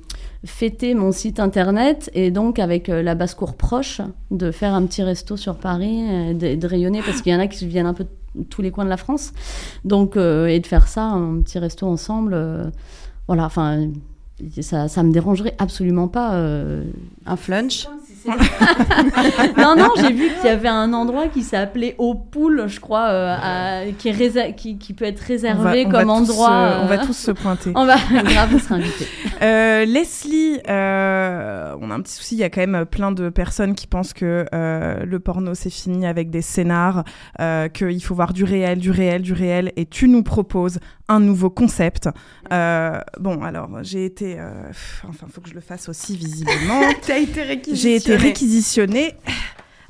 [0.44, 4.00] fêter mon site internet et donc avec euh, la basse-cour proche
[4.30, 7.40] de faire un petit resto sur Paris, euh, de, de rayonner parce qu'il y en
[7.40, 9.32] a qui viennent un peu de tous les coins de la France,
[9.84, 12.32] donc euh, et de faire ça, un petit resto ensemble.
[12.34, 12.64] euh,
[13.26, 13.88] voilà, enfin.
[14.60, 16.34] Ça, ça me dérangerait absolument pas.
[16.34, 16.82] euh,
[17.26, 17.86] Un flunch
[19.58, 23.08] non, non, j'ai vu qu'il y avait un endroit qui s'appelait Au Poule, je crois,
[23.08, 26.02] euh, à- qui, est réser- qui, qui peut être réservé On va- on comme va
[26.04, 26.50] tous endroit.
[26.82, 27.72] on va euh, tous se pointer.
[27.76, 29.06] On va, grave, on sera invités.
[29.42, 32.34] Euh, Leslie, euh, on a un petit souci.
[32.36, 36.06] Il y a quand même plein de personnes qui pensent que le porno c'est fini
[36.06, 37.04] avec des scénars,
[37.74, 39.72] qu'il faut voir du réel, du réel, du réel.
[39.76, 40.78] Et tu nous proposes
[41.12, 42.08] un nouveau concept.
[42.52, 46.80] Euh, bon, alors j'ai été, euh, pff, enfin, faut que je le fasse aussi visiblement.
[47.06, 47.76] T'as été réquisitionné.
[47.80, 49.14] J'ai été réquisitionnée.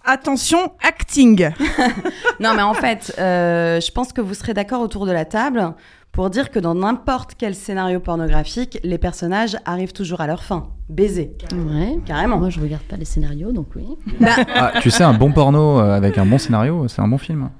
[0.04, 1.50] Attention, acting.
[2.40, 5.74] Non, mais en fait, euh, je pense que vous serez d'accord autour de la table
[6.10, 10.70] pour dire que dans n'importe quel scénario pornographique, les personnages arrivent toujours à leur fin.
[10.88, 11.36] Baiser.
[11.52, 12.00] Ouais.
[12.04, 12.38] Carrément.
[12.38, 13.86] Moi, je regarde pas les scénarios, donc oui.
[14.54, 17.50] Ah, tu sais, un bon porno euh, avec un bon scénario, c'est un bon film.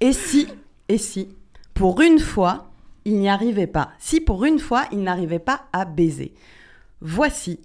[0.00, 0.46] Et si,
[0.88, 1.28] et si,
[1.72, 2.66] pour une fois,
[3.04, 3.90] il n'y arrivait pas.
[3.98, 6.34] Si pour une fois, il n'arrivait pas à baiser.
[7.00, 7.60] Voici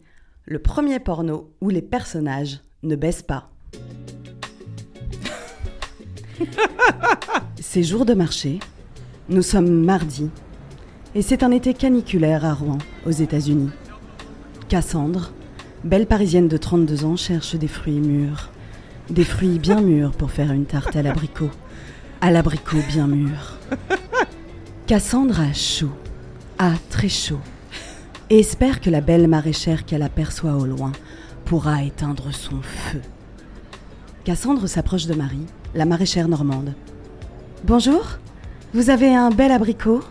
[0.46, 3.50] le premier porno où les personnages ne baissent pas.
[7.60, 8.60] C'est jour de marché.
[9.30, 10.30] Nous sommes mardi.
[11.16, 13.72] Et c'est un été caniculaire à Rouen, aux États-Unis.
[14.70, 15.32] Cassandre,
[15.84, 18.50] Belle parisienne de 32 ans cherche des fruits mûrs.
[19.10, 21.50] Des fruits bien mûrs pour faire une tarte à l'abricot.
[22.20, 23.58] À l'abricot bien mûr.
[24.90, 25.92] Cassandre a chaud,
[26.58, 27.42] a très chaud,
[28.32, 30.94] et espère que la belle maraîchère qu'elle aperçoit au loin
[31.46, 33.00] pourra éteindre son feu.
[34.24, 36.74] Cassandre s'approche de Marie, la maraîchère normande.
[37.66, 38.18] Bonjour,
[38.74, 40.02] vous avez un bel abricot?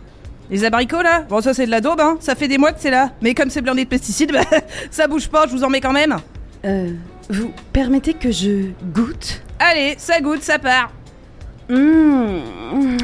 [0.49, 1.23] Les abricots là?
[1.29, 2.17] Bon, ça c'est de la daube, hein.
[2.21, 3.11] Ça fait des mois que c'est là.
[3.21, 4.45] Mais comme c'est blindé de pesticides, bah,
[4.93, 6.19] ça bouge pas, je vous en mets quand même.
[6.65, 6.93] Euh,
[7.29, 9.43] vous permettez que je goûte?
[9.59, 10.93] Allez, ça goûte, ça part.
[11.69, 12.99] Mmh.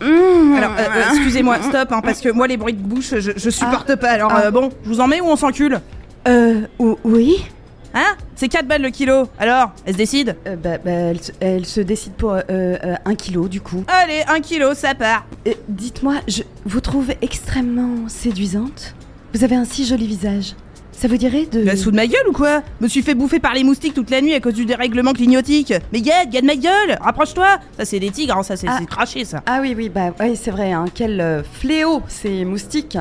[0.00, 3.94] Alors, euh, excusez-moi, stop, hein, parce que moi les bruits de bouche, je, je supporte
[3.96, 4.10] pas.
[4.10, 4.42] Alors, Ah.
[4.46, 5.80] euh, bon, je vous en mets ou on s'encule
[6.28, 7.44] Euh, ou- oui
[7.92, 9.28] Hein C'est 4 balles le kilo.
[9.38, 12.94] Alors, elle se décide Euh, bah, bah, elle, se- elle se décide pour euh, euh,
[13.04, 13.82] un kilo du coup.
[13.88, 15.26] Allez, un kilo, ça part.
[15.48, 18.94] Euh, Dites-moi, je vous trouve extrêmement séduisante?
[19.34, 20.54] Vous avez un si joli visage.
[21.00, 21.62] Ça vous dirait de...
[21.64, 22.60] La sous de ma gueule ou quoi?
[22.82, 25.72] Me suis fait bouffer par les moustiques toute la nuit à cause du dérèglement clignotique.
[25.94, 28.80] Mais Gad, Gad ma gueule Rapproche-toi Ça c'est des tigres, hein, ça c'est Ah.
[28.86, 29.42] craché ça.
[29.46, 32.98] Ah oui, oui, bah oui, c'est vrai, hein, quel euh, fléau ces moustiques.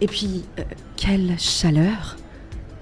[0.00, 0.62] Et puis, euh,
[0.96, 2.16] quelle chaleur.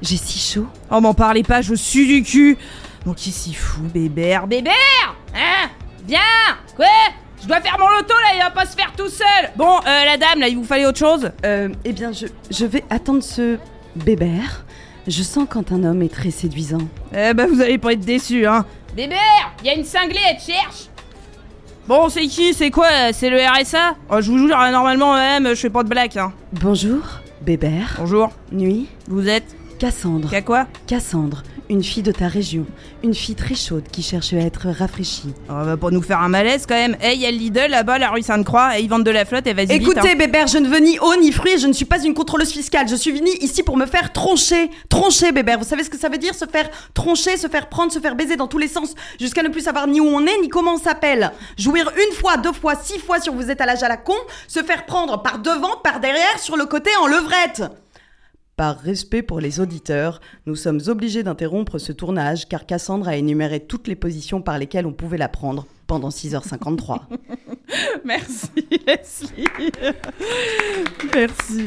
[0.02, 0.66] J'ai si chaud.
[0.90, 2.58] Oh m'en parlez pas, je suis du cul
[3.06, 4.74] Bon qui s'y fout, bébert Bébert
[5.34, 5.70] Hein?
[6.06, 6.20] Viens
[6.76, 6.84] Quoi?
[7.42, 10.04] Je dois faire mon loto là, il va pas se faire tout seul Bon, euh,
[10.04, 11.30] la dame là, il vous fallait autre chose?
[11.46, 13.56] Euh, eh bien, je, je vais attendre ce
[13.96, 14.64] bébert.
[15.06, 16.88] Je sens quand un homme est très séduisant.
[17.14, 18.64] Eh bah vous allez pas être déçus, hein
[18.94, 19.18] Bébert
[19.62, 20.88] Il y a une cinglée, elle te cherche
[21.88, 22.54] Bon, c'est qui?
[22.54, 23.12] C'est quoi?
[23.12, 26.16] C'est le RSA oh, Je vous jure, euh, normalement, même, je fais pas de blague,
[26.18, 26.32] hein.
[26.52, 27.00] Bonjour,
[27.42, 27.96] bébert.
[27.98, 28.30] Bonjour.
[28.52, 28.86] Nuit.
[29.08, 29.56] Vous êtes?
[29.78, 30.30] Cassandre.
[30.30, 32.66] Qu'à quoi Cassandre, une fille de ta région.
[33.04, 35.32] Une fille très chaude qui cherche à être rafraîchie.
[35.48, 36.96] Oh, bah, pour nous faire un malaise quand même.
[37.00, 39.46] Eh, y a le Lidl là-bas, la rue Sainte-Croix, et ils vendent de la flotte,
[39.46, 40.16] et vas-y vite, Écoutez, hein.
[40.18, 42.50] Bébert, je ne veux ni eau ni fruits et je ne suis pas une contrôleuse
[42.50, 42.88] fiscale.
[42.88, 44.68] Je suis venue ici pour me faire troncher.
[44.88, 45.60] Troncher, Bébert.
[45.60, 48.16] Vous savez ce que ça veut dire Se faire troncher, se faire prendre, se faire
[48.16, 50.74] baiser dans tous les sens jusqu'à ne plus savoir ni où on est ni comment
[50.74, 51.30] on s'appelle.
[51.56, 54.16] Jouir une fois, deux fois, six fois si vous êtes à l'âge à la con.
[54.48, 57.62] Se faire prendre par devant, par derrière, sur le côté en levrette.
[58.60, 63.60] Par respect pour les auditeurs, nous sommes obligés d'interrompre ce tournage car Cassandre a énuméré
[63.60, 67.00] toutes les positions par lesquelles on pouvait la prendre pendant 6h53.
[68.04, 68.50] Merci,
[68.86, 69.72] Leslie.
[71.14, 71.64] Merci.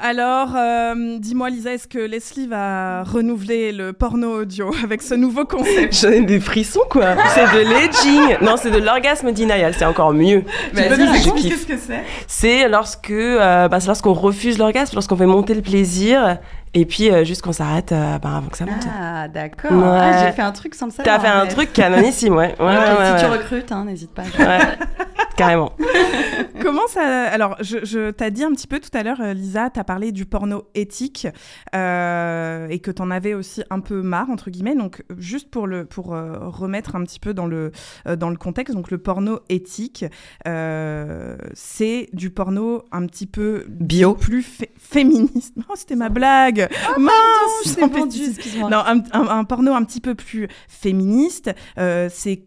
[0.00, 5.44] Alors, euh, dis-moi, Lisa, est-ce que Leslie va renouveler le porno audio avec ce nouveau
[5.44, 5.92] concept?
[6.00, 7.16] J'en ai des frissons quoi.
[7.34, 8.36] C'est de l'edging.
[8.40, 9.74] Non, c'est de l'orgasme denial.
[9.76, 10.44] C'est encore mieux.
[10.74, 12.04] Tu peux nous expliquer ce que c'est?
[12.28, 16.38] C'est lorsque, euh, bah, c'est lorsqu'on refuse l'orgasme, lorsqu'on fait monter le plaisir,
[16.74, 18.86] et puis euh, juste qu'on s'arrête euh, bah, avant que ça monte.
[19.00, 19.72] Ah, d'accord.
[19.72, 19.98] Ouais.
[20.00, 21.16] Ah, j'ai fait un truc sans le savoir.
[21.16, 22.54] T'as fait un mais- truc canonissime, ouais.
[22.56, 24.22] si tu recrutes, hein, n'hésite pas.
[25.38, 25.72] Carrément.
[26.60, 29.70] Comment ça Alors, je, je t'as dit un petit peu tout à l'heure, euh, Lisa,
[29.70, 31.28] t'as parlé du porno éthique
[31.74, 34.74] euh, et que t'en avais aussi un peu marre entre guillemets.
[34.74, 37.70] Donc, juste pour le pour euh, remettre un petit peu dans le
[38.08, 40.04] euh, dans le contexte, donc le porno éthique,
[40.48, 45.54] euh, c'est du porno un petit peu bio, plus fé- féministe.
[45.68, 46.68] Oh, c'était ma blague.
[46.98, 48.36] Mince, entendu, pesticides.
[48.38, 48.70] excuse-moi.
[48.70, 51.50] Non, un, un- un porno un petit peu plus féministe.
[51.78, 52.42] Euh, c'est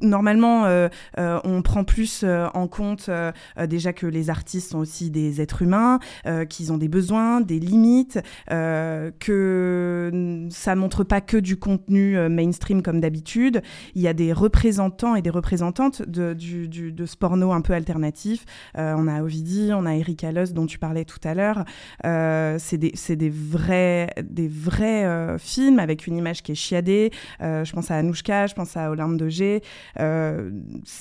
[0.00, 0.88] normalement euh,
[1.18, 3.10] euh, on prend plus euh, en compte
[3.66, 5.98] déjà que les artistes sont aussi des êtres humains,
[6.48, 13.00] qu'ils ont des besoins, des limites, que ça montre pas que du contenu mainstream comme
[13.00, 13.62] d'habitude.
[13.94, 17.72] Il y a des représentants et des représentantes de, du, de ce porno un peu
[17.72, 18.44] alternatif.
[18.74, 21.64] On a Ovidie, on a Erika Luss dont tu parlais tout à l'heure.
[22.58, 27.10] C'est des, des vrais, des vrais films avec une image qui est chiadée.
[27.40, 29.51] Je pense à Anouchka, je pense à Olympe de G.
[29.98, 30.50] Euh,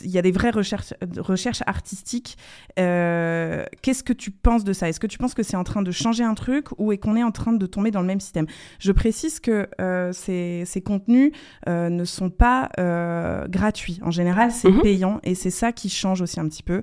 [0.04, 2.38] Il y a des vraies recherches, recherches artistiques.
[2.80, 4.90] Euh, Qu'est-ce que tu penses de ça?
[4.90, 7.16] Est-ce que tu penses que c'est en train de changer un truc ou est qu'on
[7.16, 8.46] est en train de tomber dans le même système?
[8.80, 11.32] Je précise que euh, ces, ces contenus
[11.68, 12.70] ne sont pas
[13.50, 14.00] gratuits.
[14.04, 14.82] En général, c'est Mhm.
[14.82, 16.82] payant et c'est ça qui change aussi un petit peu.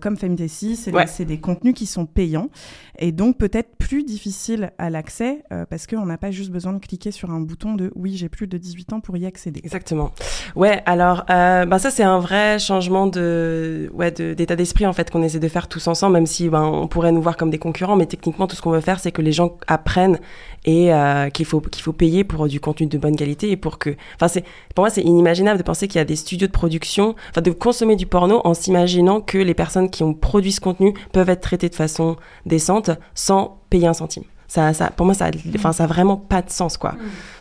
[0.00, 1.04] Comme Femdessi, c'est Ouais.
[1.24, 2.50] des contenus qui sont payants
[2.98, 6.78] et donc peut-être plus difficiles à l'accès euh, parce qu'on n'a pas juste besoin de
[6.78, 9.60] cliquer sur un bouton de oui, j'ai plus de 18 ans pour y accéder.
[9.64, 10.10] Exactement.
[10.56, 15.10] Ouais, alors, euh, ben ça c'est un vrai changement de, ouais, d'état d'esprit en fait
[15.10, 17.58] qu'on essaie de faire tous ensemble, même si ben on pourrait nous voir comme des
[17.58, 20.18] concurrents, mais techniquement tout ce qu'on veut faire c'est que les gens apprennent
[20.64, 23.78] et euh, qu'il faut qu'il faut payer pour du contenu de bonne qualité et pour
[23.78, 24.44] que, enfin c'est,
[24.74, 27.50] pour moi c'est inimaginable de penser qu'il y a des studios de production, enfin de
[27.50, 31.42] consommer du porno en s'imaginant que les personnes qui ont produit ce contenu peuvent être
[31.42, 34.24] traitées de façon décente sans payer un centime.
[34.48, 36.94] Ça, ça, pour moi, ça, a- enfin, ça a vraiment pas de sens, quoi.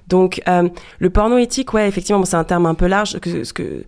[0.08, 3.20] Donc, euh, le porno éthique, ouais, effectivement, bon, c'est un terme un peu large.
[3.20, 3.84] Que, ce que,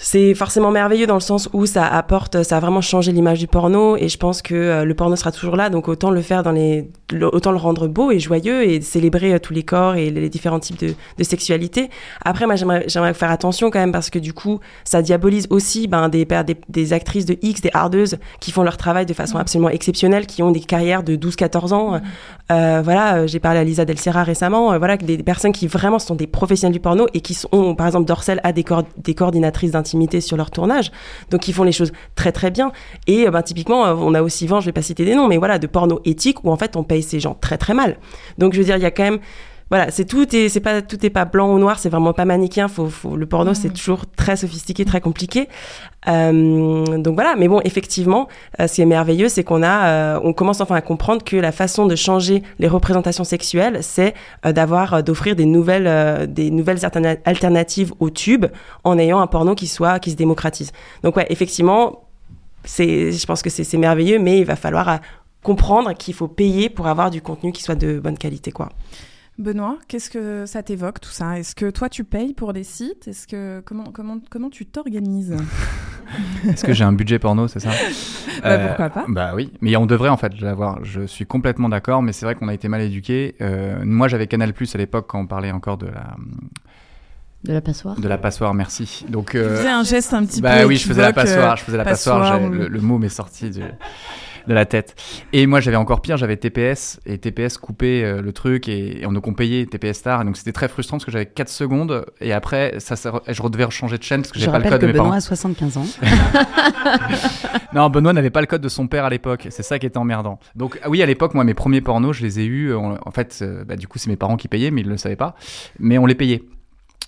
[0.00, 3.48] c'est forcément merveilleux dans le sens où ça apporte, ça a vraiment changé l'image du
[3.48, 6.44] porno et je pense que euh, le porno sera toujours là, donc autant le faire
[6.44, 9.96] dans les, le- autant le rendre beau et joyeux et célébrer euh, tous les corps
[9.96, 11.90] et les différents types de, de sexualité.
[12.24, 16.08] Après, moi, j'aimerais, faire attention quand même parce que du coup, ça diabolise aussi ben,
[16.08, 19.70] des, des, des actrices de X, des hardeuses qui font leur travail de façon absolument
[19.70, 22.00] exceptionnelle, qui ont des carrières de 12-14 ans.
[22.52, 25.98] Euh, voilà, j'ai parlé à Lisa Del Serra récemment, euh, voilà, des, personnes qui vraiment
[25.98, 28.64] sont des professionnels du porno et qui sont, par exemple, Dorsel a des,
[28.98, 29.72] des coordinatrices
[30.20, 30.90] sur leur tournage,
[31.30, 32.72] donc ils font les choses très très bien.
[33.06, 35.28] Et euh, ben, typiquement, euh, on a aussi vent, je vais pas citer des noms,
[35.28, 37.96] mais voilà, de porno éthique où en fait on paye ces gens très très mal.
[38.38, 39.20] Donc je veux dire, il y a quand même
[39.70, 42.24] voilà, c'est tout et c'est pas tout est pas blanc ou noir, c'est vraiment pas
[42.24, 42.68] manichéen.
[42.68, 45.48] Faut, faut le porno, c'est toujours très sophistiqué, très compliqué.
[46.08, 48.28] Euh, donc voilà, mais bon, effectivement,
[48.60, 51.36] euh, ce qui est merveilleux, c'est qu'on a, euh, on commence enfin à comprendre que
[51.36, 54.14] la façon de changer les représentations sexuelles, c'est
[54.46, 58.46] euh, d'avoir, euh, d'offrir des nouvelles, euh, des nouvelles alterna- alternatives au tube,
[58.84, 60.72] en ayant un porno qui soit, qui se démocratise.
[61.02, 62.04] Donc ouais, effectivement,
[62.64, 65.00] c'est, je pense que c'est c'est merveilleux, mais il va falloir
[65.42, 68.70] comprendre qu'il faut payer pour avoir du contenu qui soit de bonne qualité, quoi.
[69.38, 71.38] Benoît, qu'est-ce que ça t'évoque tout ça?
[71.38, 73.06] Est-ce que toi tu payes pour des sites?
[73.06, 75.36] Est-ce que comment comment comment tu t'organises?
[76.48, 77.70] Est-ce que j'ai un budget porno, c'est ça?
[78.42, 80.84] Bah, pourquoi pas Bah oui, mais on devrait en fait l'avoir.
[80.84, 83.34] Je suis complètement d'accord, mais c'est vrai qu'on a été mal éduqués.
[83.40, 86.14] Euh, moi, j'avais Canal Plus à l'époque quand on parlait encore de la
[87.44, 87.98] De la passoire.
[88.00, 88.54] de la passoire.
[88.54, 89.04] Merci.
[89.08, 91.52] Donc Tu faisais un geste un petit bah peu oui, je faisais la passoire.
[91.52, 92.40] euh, Je faisais la passoire, passoire.
[92.40, 93.60] j'ai- ou- le, le mot m'est sorti du-
[94.46, 94.94] de la tête.
[95.32, 96.16] Et moi, j'avais encore pire.
[96.16, 99.98] J'avais TPS et TPS coupait euh, le truc et, et on nous qu'on payait TPS
[99.98, 100.22] Star.
[100.22, 103.42] Et donc c'était très frustrant parce que j'avais 4 secondes et après ça, ça- je
[103.48, 105.04] devais changer de chaîne parce que Je j'ai pas le code que de mes Benoît
[105.06, 105.16] parents.
[105.16, 105.86] a 75 ans.
[107.74, 109.46] Non, Benoît n'avait pas le code de son père à l'époque.
[109.50, 110.38] C'est ça qui était emmerdant.
[110.54, 112.74] Donc, ah oui, à l'époque, moi, mes premiers pornos, je les ai eus.
[112.74, 114.92] En, en fait, euh, bah, du coup, c'est mes parents qui payaient, mais ils ne
[114.92, 115.34] le savaient pas.
[115.78, 116.42] Mais on les payait.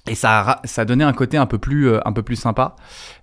[0.08, 2.76] Et ça, ça donnait un côté un peu plus, euh, un peu plus sympa.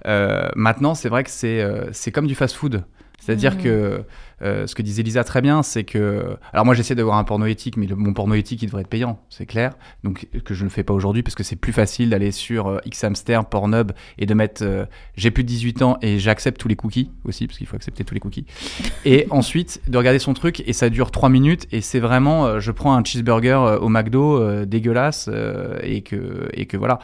[0.08, 2.84] Euh, maintenant, c'est vrai que c'est euh, c'est comme du fast-food.
[3.20, 3.61] C'est-à-dire Mhm.
[3.63, 4.03] que
[4.43, 6.38] euh, ce que disait Lisa très bien, c'est que.
[6.53, 8.88] Alors, moi, j'essaie d'avoir un porno éthique, mais le- mon porno éthique, il devrait être
[8.88, 9.74] payant, c'est clair.
[10.03, 12.68] Donc, que je ne le fais pas aujourd'hui, parce que c'est plus facile d'aller sur
[12.68, 16.68] euh, Xhamster, Pornhub, et de mettre euh, j'ai plus de 18 ans et j'accepte tous
[16.68, 18.45] les cookies aussi, parce qu'il faut accepter tous les cookies.
[19.05, 22.45] Et ensuite, de regarder son truc, et ça dure 3 minutes, et c'est vraiment.
[22.45, 26.78] euh, je prends un cheeseburger euh, au McDo, euh, dégueulasse, euh, et, que, et que
[26.78, 26.99] voilà.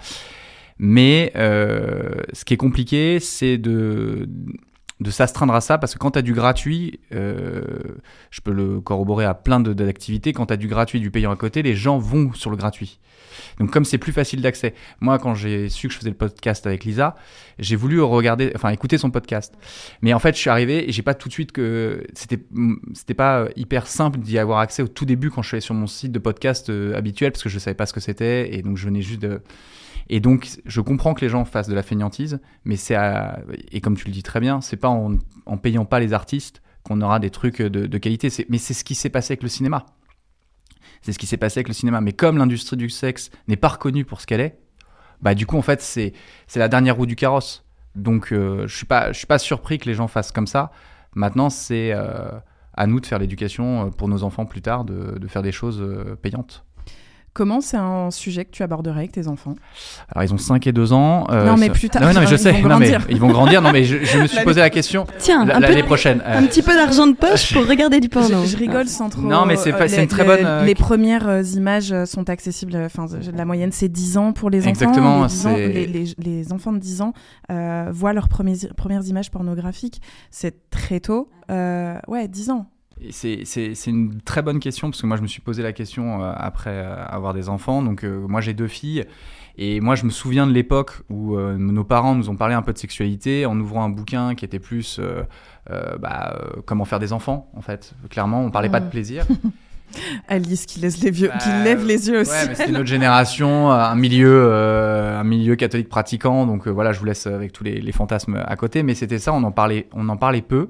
[0.78, 4.28] Mais euh, ce qui est compliqué, c'est de,
[5.00, 7.64] de s'astreindre à ça, parce que quand tu as du gratuit, euh,
[8.32, 11.36] je peux le corroborer à plein d'activités, quand tu as du gratuit, du payant à
[11.36, 13.00] côté, les gens vont sur le gratuit.
[13.60, 16.66] Donc comme c'est plus facile d'accès, moi quand j'ai su que je faisais le podcast
[16.68, 17.16] avec Lisa,
[17.60, 19.56] j'ai voulu regarder, enfin écouter son podcast.
[20.02, 22.44] Mais en fait, je suis arrivé et j'ai pas tout de suite que c'était
[22.94, 25.76] c'était pas hyper simple d'y avoir accès au tout début quand je suis allé sur
[25.76, 28.62] mon site de podcast euh, habituel parce que je savais pas ce que c'était et
[28.62, 29.42] donc je venais juste de
[30.10, 33.40] et donc, je comprends que les gens fassent de la feignantise, mais c'est à-
[33.72, 35.18] et comme tu le dis très bien, c'est pas en,
[35.58, 38.30] payant pas les artistes qu'on aura des trucs de, qualité.
[38.50, 39.86] Mais c'est ce qui s'est passé avec le cinéma.
[41.02, 42.02] C'est ce qui s'est passé avec le cinéma.
[42.02, 44.60] Mais comme l'industrie du sexe n'est pas reconnue pour ce qu'elle est,
[45.22, 46.12] bah du coup en fait c'est
[46.48, 47.66] c'est la dernière roue du carrosse.
[47.96, 50.72] Donc euh, je suis pas je suis pas surpris que les gens fassent comme ça.
[51.16, 52.32] Maintenant c'est euh,
[52.74, 55.52] à nous de faire l'éducation euh, pour nos enfants plus tard, de, de faire des
[55.54, 55.86] choses
[56.22, 56.66] payantes.
[57.34, 59.56] Comment c'est un sujet que tu aborderais avec tes enfants?
[60.14, 61.26] Alors ils ont 5 et 2 ans.
[61.32, 62.52] euh, Non, mais plus tard, Non, non, mais je ils sais.
[62.52, 63.62] vont non, mais ils vont grandir.
[63.64, 65.08] Non mais je, je me suis posé la question.
[65.18, 66.22] Tiens, l'année prochaine.
[66.26, 68.44] euh, Un petit peu d'argent de poche pour regarder du porno.
[68.44, 69.22] Je, je rigole sans trop.
[69.22, 72.76] Non, mais c'est euh, une très bonne, euh, Les premières euh, images euh, sont accessibles.
[72.86, 74.70] Enfin, la moyenne c'est 10 ans pour les enfants.
[74.70, 77.14] Exactement, Les, 10 ans- c'est- les, les- les enfants de 10 ans
[77.52, 80.02] euh, voient leurs premiers- premières images pornographiques.
[80.30, 81.30] C'est très tôt.
[81.50, 82.68] Euh, ouais, 10 ans.
[83.12, 86.32] C'est une très bonne question parce que moi je me suis posé la question euh,
[86.36, 87.82] après euh, avoir des enfants.
[87.82, 89.06] Donc euh, moi j'ai deux filles
[89.58, 92.62] et moi je me souviens de l'époque où euh, nos parents nous ont parlé un
[92.62, 95.24] peu de sexualité en ouvrant un bouquin qui était plus euh,
[96.00, 97.94] bah, comment faire des enfants en fait.
[98.10, 98.92] Clairement on parlait pas de Mhm.
[98.92, 99.26] plaisir.
[100.28, 102.32] Alice qui, laisse les vieux, qui Bah, lève les yeux aussi.
[102.32, 106.48] Ouais, mais c'était notre génération, un milieu, euh, un milieu catholique pratiquant.
[106.48, 108.82] Donc euh, voilà, je vous laisse avec tous les, les fantasmes à côté.
[108.82, 110.70] Mais c'était ça, on en parlait, on en parlait peu.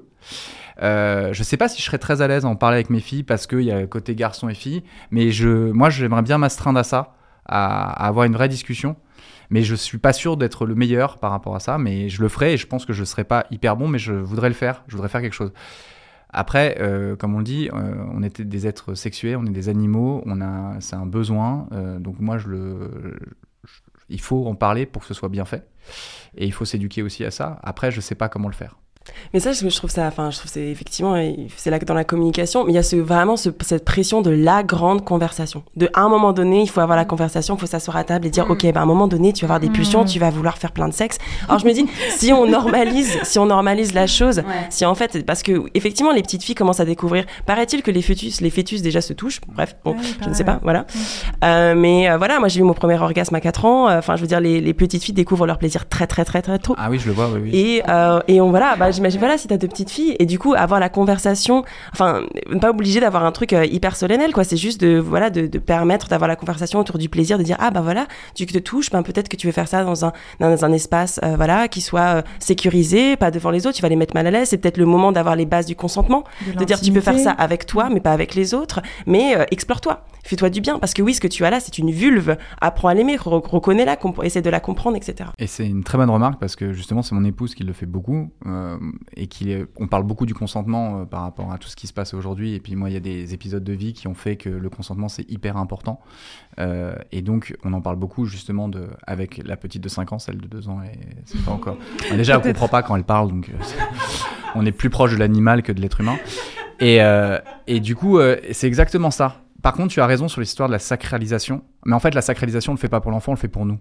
[0.82, 3.00] Euh, je sais pas si je serais très à l'aise à en parler avec mes
[3.00, 4.84] filles parce qu'il y a le côté garçon et fille.
[5.12, 5.30] Mais
[5.74, 7.16] moi, j'aimerais bien m'astreindre à ça,
[7.46, 8.96] à, avoir une vraie discussion.
[9.50, 11.78] Mais je suis pas sûr d'être le meilleur par rapport à ça.
[11.78, 14.14] Mais je le ferai et je pense que je serai pas hyper bon, mais je
[14.14, 14.84] voudrais le faire.
[14.88, 15.52] Je voudrais faire quelque chose.
[16.34, 19.70] Après, euh, comme on le dit, euh, on est des êtres sexués, on est des
[19.70, 20.24] animaux,
[20.80, 21.68] c'est un besoin.
[21.72, 23.20] euh, donc moi, je le,
[24.10, 25.70] il faut en parler pour que ce soit bien fait,
[26.36, 27.60] et il faut s'éduquer aussi à ça.
[27.62, 28.78] Après, je sais pas comment le faire.
[29.34, 31.16] Mais ça, je trouve ça, enfin, je trouve c'est effectivement,
[31.58, 34.30] c'est là dans la communication, mais il y a ce, vraiment ce- cette pression de
[34.30, 35.64] la grande conversation.
[35.76, 38.28] De à un moment donné, il faut avoir la conversation, il faut s'asseoir à table
[38.28, 40.30] et dire, ok, bah, à un moment donné, tu vas avoir des pulsions, tu vas
[40.30, 41.18] vouloir faire plein de sexe.
[41.47, 41.86] Alors je me dis,
[42.18, 46.22] si on normalise, si on normalise la chose, si en fait, parce que effectivement, les
[46.22, 47.26] petites filles commencent à découvrir.
[47.45, 49.41] Paraît-il que les fœtus, les fœtus déjà se touchent.
[49.47, 50.86] Bref, bon, je ne sais pas, voilà.
[51.43, 53.89] Euh, mais euh, voilà, moi j'ai eu mon premier orgasme à 4 ans.
[53.89, 56.41] Euh, Enfin, je veux dire, les, les petites filles découvrent leur plaisir très, très, très,
[56.41, 56.76] très tôt.
[56.78, 57.39] Ah oui, je le vois, oui.
[57.43, 57.49] oui.
[57.58, 60.39] Et, euh, et on voilà, bah, j'imagine voilà si t'as deux petites filles et du
[60.39, 62.22] coup avoir la conversation, enfin
[62.62, 65.60] pas obligé d'avoir un truc euh, hyper solennel quoi, c'est juste de voilà de, de
[65.60, 68.89] permettre d'avoir la conversation autour du plaisir, de dire ah bah voilà tu te touches,
[68.91, 71.82] ben peut-être que tu veux faire ça dans un dans un espace euh, voilà qui
[71.82, 74.58] soit euh, sécurisé, pas devant les autres, tu vas les mettre mal à l'aise, c'est
[74.58, 77.32] peut-être le moment d'avoir les bases du consentement, De de, dire tu peux faire ça
[77.32, 81.02] avec toi mais pas avec les autres, mais euh, explore-toi, fais-toi du bien parce que
[81.02, 84.41] oui ce que tu as là c'est une vulve, apprends à l'aimer, re- reconnais-la, essaie
[84.41, 85.30] de la comprendre etc.
[85.39, 87.86] Et c'est une très bonne remarque parce que justement c'est mon épouse qui le fait
[87.86, 88.78] beaucoup euh,
[89.16, 91.88] et qui est- on parle beaucoup du consentement euh, par rapport à tout ce qui
[91.88, 92.54] se passe aujourd'hui.
[92.56, 94.70] Et puis moi il y a des épisodes de vie qui ont fait que le
[94.70, 96.00] consentement c'est hyper important.
[96.60, 100.20] Euh, et donc on en parle beaucoup justement de avec la petite de 5 ans
[100.20, 101.78] celle de 2 ans et c'est pas encore
[102.12, 103.64] déjà on comprend pas quand elle parle donc euh,
[104.56, 106.18] on est plus proche de l'animal que de l'être humain.
[106.80, 109.38] Et, euh, et du coup euh, c'est exactement ça.
[109.62, 111.64] Par contre tu as raison sur l'histoire de la sacralisation.
[111.86, 113.66] Mais en fait la sacralisation on le fait pas pour l'enfant on le fait pour
[113.66, 113.80] nous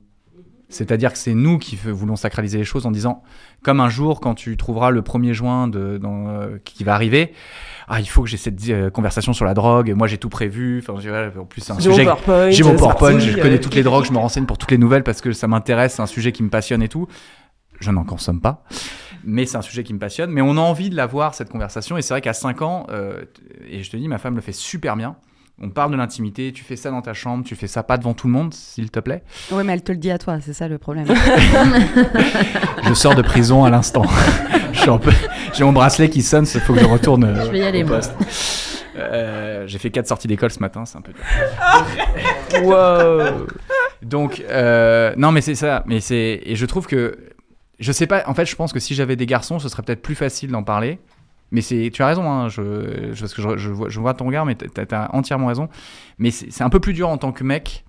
[0.72, 3.22] c'est-à-dire que c'est nous qui voulons sacraliser les choses en disant,
[3.62, 7.32] comme un jour, quand tu trouveras le 1er juin de, dans, euh, qui va arriver,
[7.88, 10.82] ah, il faut que j'ai cette euh, conversation sur la drogue, moi j'ai tout prévu,
[10.82, 12.04] enfin, en plus c'est un J'ai mon sujet...
[12.04, 14.78] PowerPoint, J'ai mon PowerPoint, je connais toutes les drogues, je me renseigne pour toutes les
[14.78, 17.06] nouvelles parce que ça m'intéresse, c'est un sujet qui me passionne et tout.
[17.80, 18.64] Je n'en consomme pas,
[19.24, 20.30] mais c'est un sujet qui me passionne.
[20.30, 23.24] Mais on a envie de l'avoir, cette conversation, et c'est vrai qu'à 5 ans, euh,
[23.68, 25.16] et je te dis, ma femme le fait super bien.
[25.64, 28.14] On parle de l'intimité, tu fais ça dans ta chambre, tu fais ça pas devant
[28.14, 29.22] tout le monde, s'il te plaît.
[29.52, 31.06] Oui, mais elle te le dit à toi, c'est ça le problème.
[32.84, 34.02] Je sors de prison à l'instant.
[34.72, 35.12] Je suis un peu-
[35.52, 37.84] J'ai mon bracelet qui sonne, il faut que je retourne euh, Je vais y aller,
[37.84, 37.96] au moi.
[37.98, 38.12] poste.
[38.96, 41.22] Euh, J'ai fait quatre sorties d'école ce matin, c'est un peu dur.
[42.64, 43.46] Wow.
[44.02, 45.84] Donc, euh, non, mais c'est ça.
[45.86, 47.18] Mais c'est et je trouve que
[47.78, 48.24] je sais pas.
[48.26, 50.62] En fait, je pense que si j'avais des garçons, ce serait peut-être plus facile d'en
[50.62, 50.98] parler.
[51.52, 52.28] Mais c'est, tu as raison.
[52.28, 55.68] Hein, je, parce que je, vois, ton regard, mais t'as as entièrement raison.
[56.18, 57.84] Mais c'est c'est un peu plus dur en tant que mec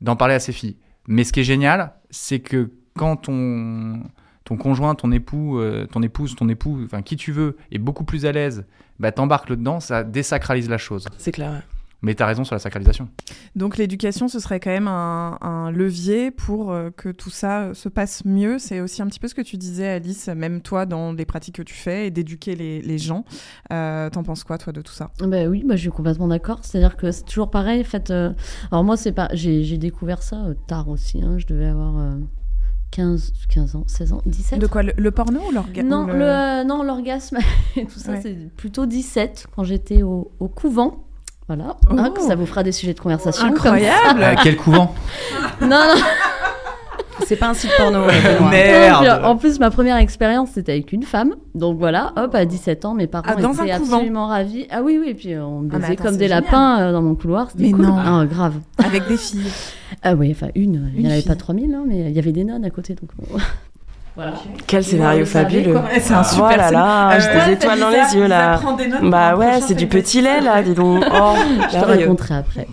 [0.00, 0.76] d'en parler à ses filles.
[1.06, 4.02] Mais ce qui est génial, c'est que quand ton
[4.44, 8.04] ton conjoint, ton époux, euh, ton épouse, ton époux, enfin qui tu veux, est beaucoup
[8.04, 8.64] plus à l'aise,
[8.98, 11.06] bah t'embarques là-dedans, ça désacralise la chose.
[11.18, 11.52] C'est clair.
[11.52, 11.75] ouais.
[12.02, 13.08] Mais t'as raison sur la sacralisation.
[13.56, 17.74] Donc l'éducation, ce serait quand même un, un levier pour euh, que tout ça euh,
[17.74, 18.58] se passe mieux.
[18.58, 21.56] C'est aussi un petit peu ce que tu disais, Alice, même toi, dans les pratiques
[21.56, 23.24] que tu fais, et d'éduquer les, les gens.
[23.72, 25.10] Euh, T'en penses quoi, toi, de tout ça?
[25.20, 26.60] Bah oui, bah, je suis complètement d'accord.
[26.62, 27.80] C'est-à-dire que c'est toujours pareil.
[27.80, 28.32] En fait, euh,
[28.70, 31.22] alors moi, c'est pas, j'ai découvert ça tard aussi.
[31.22, 31.38] hein.
[31.38, 32.18] Je devais avoir euh,
[32.90, 34.58] 15, 15 ans, 16 ans, 17.
[34.60, 36.12] De quoi Le, le porno ou l'orgasme Non, le...
[36.22, 37.38] euh, l'orgasme
[37.76, 38.20] et tout ça, Ouais.
[38.22, 41.05] c'est plutôt 17 quand j'étais au, au couvent.
[41.48, 42.12] Voilà, Hein, Oh.
[42.12, 43.46] que ça vous fera des sujets de conversation.
[43.46, 44.20] Incroyable.
[44.22, 44.92] Euh, quel couvent
[45.60, 45.94] Non, non.
[47.24, 48.00] C'est pas un site porno.
[48.00, 48.10] euh.
[48.50, 49.04] Merde.
[49.04, 51.34] Non, puis, En plus, ma première expérience, c'était avec une femme.
[51.54, 54.66] Donc voilà, hop, à 17 ans, mes parents Ah, dans étaient absolument ravis.
[54.70, 56.44] Ah oui, oui, et puis euh, on me Ah, baisait attends, comme des génial.
[56.44, 57.50] lapins euh, dans mon couloir.
[57.50, 57.86] C'était Mais cool.
[57.86, 57.96] non.
[57.96, 58.54] Ah, grave.
[58.84, 59.50] Avec des filles.
[60.02, 60.90] Ah oui, enfin une.
[60.94, 61.28] Il n'y en avait fille.
[61.28, 62.94] pas 3000, hein, mais il y avait des nonnes à côté.
[62.94, 63.10] Donc.
[64.16, 64.32] Voilà.
[64.66, 65.76] Quel scénario fabuleux.
[66.00, 67.20] c'est un super Oh là là, scénario.
[67.20, 68.60] j'ai Euh, des étoiles dans les yeux là.
[68.78, 71.04] Des notes Bah ouais, c'est du petit lait là, dis donc.
[71.12, 71.34] Oh,
[71.72, 72.66] Je te raconterai après.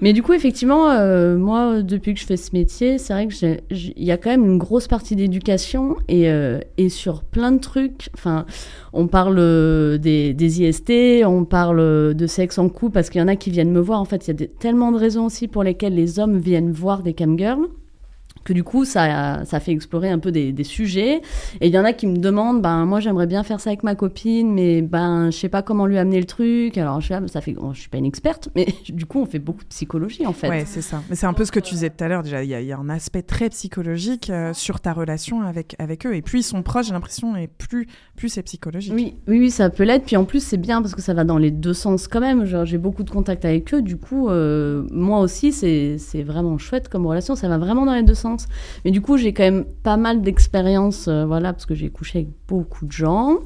[0.00, 3.34] Mais du coup, effectivement, euh, moi, depuis que je fais ce métier, c'est vrai que
[3.70, 7.58] il y a quand même une grosse partie d'éducation et, euh, et sur plein de
[7.58, 8.08] trucs.
[8.14, 8.46] Enfin,
[8.92, 13.20] on parle euh, des, des IST, on parle euh, de sexe en couple parce qu'il
[13.20, 14.00] y en a qui viennent me voir.
[14.00, 16.70] En fait, il y a des- tellement de raisons aussi pour lesquelles les hommes viennent
[16.70, 17.66] voir des camgirls
[18.44, 21.20] que du coup ça, ça fait explorer un peu des, des sujets
[21.60, 23.82] et il y en a qui me demandent ben moi j'aimerais bien faire ça avec
[23.82, 27.40] ma copine mais ben je sais pas comment lui amener le truc alors je, ça
[27.40, 30.26] fait bon, je suis pas une experte mais du coup on fait beaucoup de psychologie
[30.26, 31.02] en fait Ouais, c'est ça.
[31.10, 32.22] Mais c'est un peu ce que tu disais tout à l'heure.
[32.22, 35.42] Déjà, il y, a- il y a un aspect très psychologique euh, sur ta relation
[35.42, 36.14] avec, avec eux.
[36.14, 37.86] Et plus ils sont proches, j'ai l'impression, et plus,
[38.16, 38.94] plus c'est psychologique.
[38.94, 40.04] Oui, oui, oui, ça peut l'être.
[40.06, 42.44] Puis en plus, c'est bien parce que ça va dans les deux sens quand même.
[42.46, 43.82] Genre, j'ai beaucoup de contacts avec eux.
[43.82, 47.34] Du coup, euh, moi aussi, c'est c'est vraiment chouette comme relation.
[47.36, 48.27] Ça va vraiment dans les deux sens.
[48.84, 52.18] Mais du coup, j'ai quand même pas mal d'expérience, euh, voilà, parce que j'ai couché
[52.20, 53.38] avec beaucoup de gens.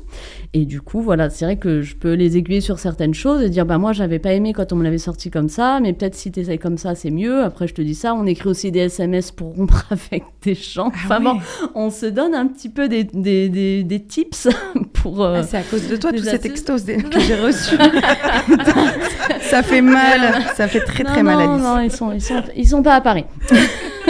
[0.54, 3.48] Et du coup, voilà, c'est vrai que je peux les aiguiller sur certaines choses et
[3.50, 6.14] dire, bah moi, j'avais pas aimé quand on me l'avait sorti comme ça, mais peut-être
[6.14, 7.42] si t'essayes comme ça, c'est mieux.
[7.42, 8.14] Après, je te dis ça.
[8.14, 10.88] On écrit aussi des SMS pour rompre avec des gens.
[10.88, 11.38] Enfin bon,
[11.74, 14.48] on se donne un petit peu des, des, des, des tips
[14.92, 15.22] pour.
[15.22, 17.76] euh, Ah, c'est à cause de toi, tous ces textos que j'ai reçus.
[19.40, 21.58] ça fait mal, ça fait très très non, mal, non.
[21.58, 23.24] Non, ils sont, ils sont, ils sont pas à Paris.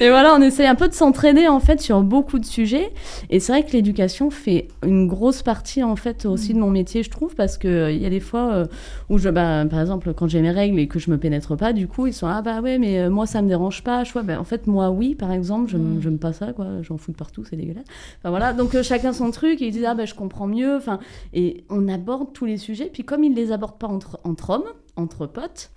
[0.00, 2.92] Et voilà, on essaye un peu de s'entraîner en fait sur beaucoup de sujets.
[3.30, 7.02] Et c'est vrai que l'éducation fait une grosse partie en fait aussi de mon métier,
[7.02, 8.66] je trouve, parce que euh, il y a des fois euh,
[9.08, 11.72] où je, bah, par exemple, quand j'ai mes règles et que je me pénètre pas,
[11.72, 14.04] du coup, ils sont ah bah ouais, mais euh, moi ça me dérange pas.
[14.04, 16.00] Je vois, bah, en fait moi oui, par exemple, je Mm.
[16.02, 17.84] j'aime pas ça quoi, j'en fous de partout, c'est dégueulasse.
[18.18, 19.62] Enfin voilà, donc chacun son truc.
[19.62, 20.76] Et ils disent ah bah je comprends mieux.
[20.76, 20.98] Enfin
[21.32, 22.90] et on aborde tous les sujets.
[22.92, 25.70] Puis comme ils les abordent pas entre entre hommes, entre potes.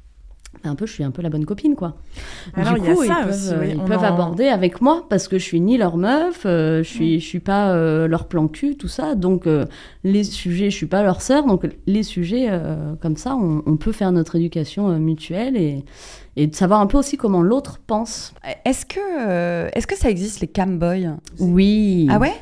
[0.64, 1.96] Un peu, je suis un peu la bonne copine, quoi.
[2.56, 3.70] Alors, du il y a coup, ça ils peuvent, aussi, oui.
[3.74, 6.84] ils On peuvent en- aborder avec moi parce que je suis ni leur meuf, euh,
[6.84, 9.16] je suis, je suis pas euh, leur plan cul, tout ça.
[9.16, 9.66] Donc euh,
[10.04, 11.48] les sujets, je suis pas leur sœur.
[11.48, 15.84] Donc les sujets euh, comme ça, on, on peut faire notre éducation euh, mutuelle et,
[16.36, 18.34] et de savoir un peu aussi comment l'autre pense.
[18.64, 21.16] Est-ce que, euh, est-ce que ça existe les camboys?
[21.40, 22.08] Oui.
[22.12, 22.34] Ah ouais?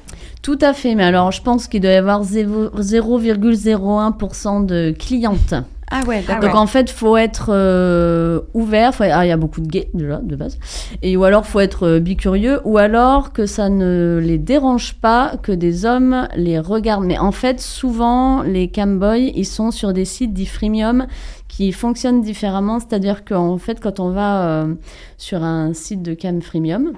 [0.42, 0.94] Tout à fait.
[0.96, 5.54] Mais alors, je pense qu'il doit y avoir zéro- 0,01% de clientes.
[5.92, 6.56] Ah ouais, Donc d'accord.
[6.62, 8.94] en fait, faut être euh, ouvert.
[8.94, 9.04] Faut...
[9.04, 10.60] Ah, il y a beaucoup de gays déjà de base.
[11.02, 15.34] Et ou alors faut être euh, bicurieux, ou alors que ça ne les dérange pas
[15.42, 17.06] que des hommes les regardent.
[17.06, 21.08] Mais en fait, souvent les camboys, ils sont sur des sites dits freemium
[21.48, 22.80] qui fonctionnent différemment.
[22.80, 24.76] C'est-à-dire qu'en fait, quand on va euh,
[25.18, 26.94] sur un site de cam freemium,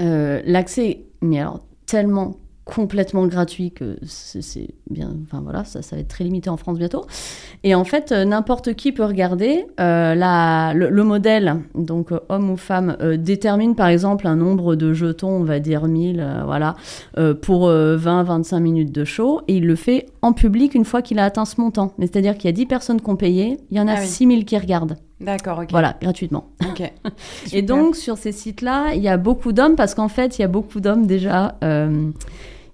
[0.00, 6.02] euh, l'accès, mais alors tellement complètement gratuit que c'est bien enfin voilà ça, ça va
[6.02, 7.04] être très limité en France bientôt.
[7.64, 12.20] Et en fait euh, n'importe qui peut regarder euh, la, le, le modèle donc euh,
[12.28, 16.20] homme ou femme euh, détermine par exemple un nombre de jetons on va dire 1000
[16.20, 16.76] euh, voilà
[17.42, 21.24] pour 20-25 minutes de show et il le fait en public une fois qu'il a
[21.24, 21.92] atteint ce montant.
[21.98, 23.88] Mais c'est à dire qu'il y a 10 personnes qui ont payé il y en
[23.88, 24.06] a Ah oui.
[24.06, 25.68] 6000 qui regardent D'accord, ok.
[25.70, 26.82] voilà gratuitement Ok.
[27.52, 30.44] et donc, sur ces sites-là, il y a beaucoup d'hommes, parce qu'en fait, il y
[30.44, 32.10] a beaucoup d'hommes déjà euh,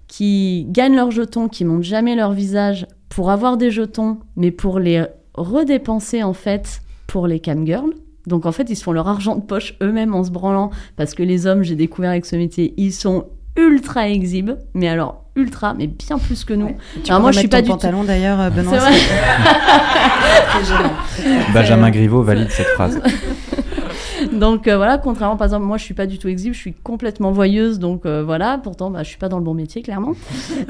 [0.07, 4.79] qui gagnent leurs jetons, qui montrent jamais leur visage pour avoir des jetons, mais pour
[4.79, 7.93] les redépenser, en fait, pour les camgirls.
[8.27, 11.13] Donc, en fait, ils se font leur argent de poche eux-mêmes en se branlant, parce
[11.13, 13.25] que les hommes, j'ai découvert avec ce métier, ils sont
[13.55, 16.75] ultra exhibes, mais alors ultra, mais bien plus que nous.
[17.03, 18.93] Tu Alors, moi, je suis pas ton du pantalon, d'ailleurs, euh, Benoît, vrai.
[21.53, 23.01] Benjamin Griveaux valide cette phrase.
[24.33, 26.73] donc euh, voilà, contrairement par exemple, moi je suis pas du tout exhibe, je suis
[26.73, 30.13] complètement voyeuse, donc euh, voilà, pourtant bah, je suis pas dans le bon métier clairement.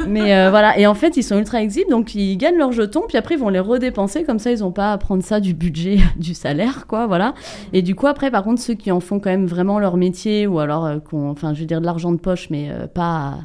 [0.07, 3.03] Mais euh, voilà, et en fait ils sont ultra exhibes, donc ils gagnent leurs jetons,
[3.07, 5.53] puis après ils vont les redépenser, comme ça ils ont pas à prendre ça du
[5.53, 7.33] budget du salaire, quoi, voilà.
[7.73, 10.47] Et du coup après par contre ceux qui en font quand même vraiment leur métier,
[10.47, 13.39] ou alors euh, qu'on, enfin je veux dire de l'argent de poche, mais euh, pas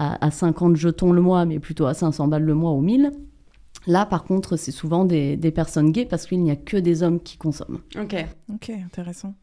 [0.00, 2.80] à, à, à 50 jetons le mois, mais plutôt à 500 balles le mois ou
[2.80, 3.10] 1000.
[3.86, 7.02] Là, par contre, c'est souvent des, des personnes gays parce qu'il n'y a que des
[7.02, 7.78] hommes qui consomment.
[7.98, 8.14] Ok.
[8.52, 9.34] Ok, intéressant.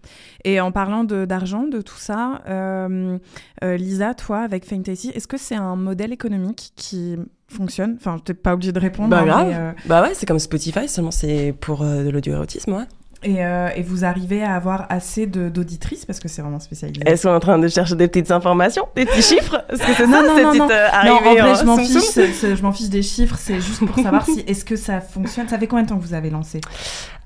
[0.43, 3.17] Et en parlant de- d'argent, de, tout ça, euh,
[3.63, 7.15] euh, Lisa, toi, avec Fantasy, est-ce que c'est un modèle économique qui
[7.47, 7.95] fonctionne?
[7.97, 9.09] Enfin, t'es pas obligé de répondre.
[9.09, 9.47] Bah hein, grave.
[9.47, 12.85] mais, euh, Bah ouais, c'est comme Spotify, seulement c'est pour euh, de l'audio-érotisme, ouais.
[13.28, 17.01] Et, euh, et vous arrivez à avoir assez d'auditrices parce que c'est vraiment spécialisé.
[17.05, 20.07] Elles sont en train de chercher des petites informations, des petits chiffres Parce que c'est
[20.07, 20.69] non, ça, non, cette non, petite non.
[20.71, 23.86] euh, Non, en vrai, en je m'en fiche, je m'en fiche des chiffres, c'est juste
[23.86, 25.47] pour savoir si est-ce que ça fonctionne.
[25.49, 26.61] Ça fait combien de temps que vous avez lancé?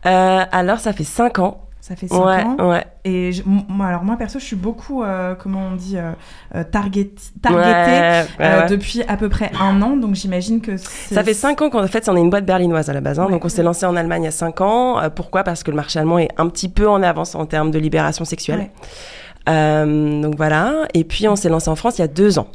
[0.07, 1.61] Euh, alors, ça fait 5 ans.
[1.81, 2.69] Ça fait 5 ouais, ans.
[2.69, 6.11] Ouais, Et je- moi, alors moi perso, je suis beaucoup, euh, comment on dit, euh,
[6.53, 7.09] euh, target,
[7.41, 9.97] targetée Ouais, euh, depuis à peu près un an.
[9.97, 12.93] Donc j'imagine que Ça fait 5 ans qu'en fait, on est une boîte berlinoise à
[12.93, 13.19] la base.
[13.19, 13.27] hein.
[13.29, 15.01] Donc, on s'est lancé en Allemagne il y a 5 ans.
[15.15, 15.43] Pourquoi?
[15.43, 18.25] Parce que le marché allemand est un petit peu en avance en termes de libération
[18.25, 18.69] sexuelle.
[19.47, 20.85] Donc voilà.
[20.93, 22.47] Et puis, on s'est lancé en France il y a 2 ans.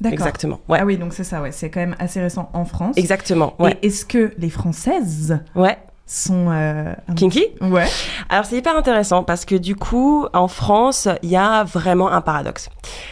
[0.00, 0.14] D'accord.
[0.14, 0.58] Exactement.
[0.68, 0.78] Ouais.
[0.80, 1.52] Ah oui, donc c'est ça, ouais.
[1.52, 2.96] C'est quand même assez récent en France.
[2.98, 3.54] Exactement.
[3.60, 3.78] Ouais.
[3.82, 5.78] Est-ce que les Françaises Ouais.
[6.06, 7.86] Sont euh, Kinky Ouais.
[8.28, 12.20] Alors c'est hyper intéressant parce que du coup en France il y a vraiment un
[12.20, 12.68] paradoxe.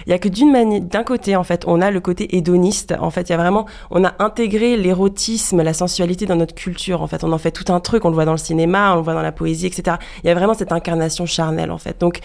[0.07, 2.95] Il y a que d'une manière, d'un côté en fait on a le côté hédoniste.
[3.01, 7.01] En fait il y a vraiment on a intégré l'érotisme, la sensualité dans notre culture.
[7.03, 8.05] En fait on en fait tout un truc.
[8.05, 9.97] On le voit dans le cinéma, on le voit dans la poésie, etc.
[10.23, 11.99] Il y a vraiment cette incarnation charnelle en fait.
[11.99, 12.21] Donc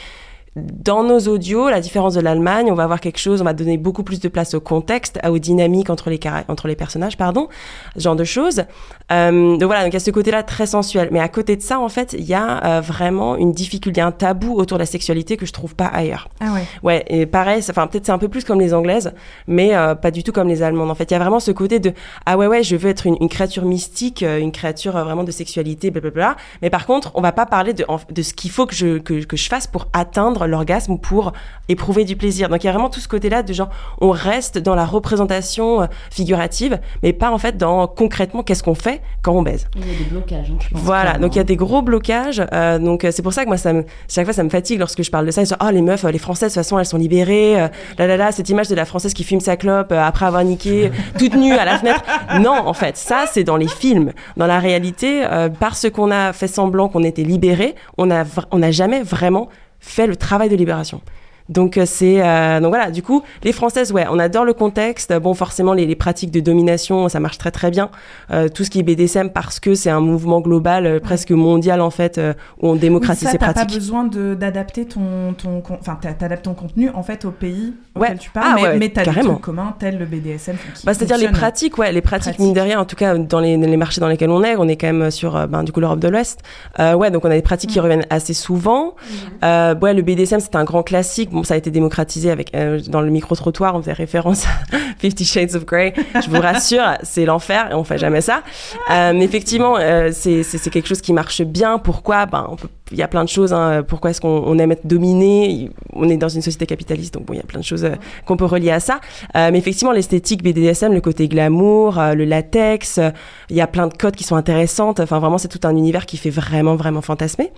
[0.57, 3.77] dans nos audios, la différence de l'Allemagne, on va avoir quelque chose, on va donner
[3.77, 7.47] beaucoup plus de place au contexte, à- aux dynamiques entre les, entre les personnages, pardon,
[7.95, 8.63] ce genre de choses.
[9.11, 11.09] Euh, donc voilà, donc il y a ce côté-là très sensuel.
[11.11, 14.11] Mais à côté de ça, en fait, il y a euh, vraiment une difficulté, un
[14.11, 16.27] tabou autour de la sexualité que je trouve pas ailleurs.
[16.39, 16.63] Ah ouais.
[16.83, 19.13] Ouais, et pareil, enfin peut-être c'est un peu plus comme les anglaises,
[19.47, 20.89] mais euh, pas du tout comme les allemandes.
[20.91, 21.93] En fait, il y a vraiment ce côté de
[22.25, 25.91] ah ouais ouais, je veux être une, une créature mystique, une créature vraiment de sexualité,
[25.91, 26.35] blablabla.
[26.61, 29.23] Mais par contre, on va pas parler de, de ce qu'il faut que je que,
[29.25, 31.33] que je fasse pour atteindre l'orgasme ou pour
[31.69, 32.49] éprouver du plaisir.
[32.49, 33.69] Donc il y a vraiment tout ce côté-là de genre
[34.01, 38.75] on reste dans la représentation euh, figurative, mais pas en fait dans concrètement qu'est-ce qu'on
[38.75, 39.67] fait quand on baise.
[39.75, 40.81] Il y a des blocages, hein, je pense.
[40.81, 41.21] Voilà, clairement.
[41.27, 42.41] donc il y a des gros blocages.
[42.53, 44.79] euh, donc euh, c'est pour ça que moi, ça me, chaque fois, ça me fatigue
[44.79, 45.41] lorsque je parle de ça.
[45.41, 47.61] Ils disent, oh les meufs, les Françaises, de toute façon, elles sont libérées.
[47.61, 47.67] euh,
[47.97, 50.43] là là là, cette image de la Française qui fume sa clope euh, après avoir
[50.43, 52.01] niqué, toute nue à la fenêtre.
[52.39, 54.11] Non, en fait, ça c'est dans les films.
[54.37, 55.23] Dans la réalité,
[55.59, 59.49] parce qu'on a fait semblant qu'on était libérés, on a, vr- on n'a jamais vraiment
[59.79, 61.01] fait le travail de libération.
[61.49, 62.91] Donc euh, c'est euh, donc voilà.
[62.91, 65.13] Du coup, les Françaises, ouais, on adore le contexte.
[65.19, 67.89] Bon, forcément, les, les pratiques de domination, ça marche très très bien.
[68.31, 71.79] Euh, tout ce qui est BDSM parce que c'est un mouvement global, euh, presque mondial
[71.81, 73.75] en fait, euh, où on démocratise ça, ces t'as pas pratiques.
[73.79, 78.07] besoin de- d'adapter ton, ton, enfin, t'a- t'adaptes ton contenu en fait au pays Ouais.
[78.07, 80.55] auquel tu parles, Ah mais, ouais, mais t'as des trucs communs tels le BDSM.
[80.83, 83.57] Bah, c'est-à-dire les pratiques, ouais, les pratiques, mine de rien, en tout cas dans les,
[83.57, 85.99] les marchés dans lesquels on est, on est quand même sur ben, du coup l'Europe
[85.99, 86.41] de l'Ouest.
[86.79, 87.73] Euh, ouais, donc on a des pratiques Mm.
[87.73, 88.95] qui reviennent assez souvent.
[89.43, 91.29] Euh, ouais, le BDSM c'est un grand classique.
[91.43, 95.25] Ça a été démocratisé avec euh, dans le micro trottoir, on faisait référence à Fifty
[95.25, 95.93] Shades of Grey.
[96.13, 98.43] Je vous rassure, c'est l'enfer et on fait jamais ça.
[98.91, 101.79] Euh, mais effectivement, euh, c'est quelque chose qui marche bien.
[101.79, 102.25] Pourquoi?
[102.25, 103.53] Ben, on peut il y a plein de choses.
[103.53, 103.83] Hein.
[103.87, 105.69] Pourquoi est-ce qu'on on aime être dominé?
[105.93, 107.95] On est dans une société capitaliste, donc bon, il y a plein de choses euh,
[108.25, 108.99] qu'on peut relier à ça.
[109.35, 113.09] Euh, mais effectivement, l'esthétique BDSM, le côté glamour, euh, le latex, euh,
[113.49, 114.99] il y a plein de codes qui sont intéressantes.
[114.99, 117.51] Enfin, vraiment, c'est tout un univers qui fait vraiment, vraiment fantasmer.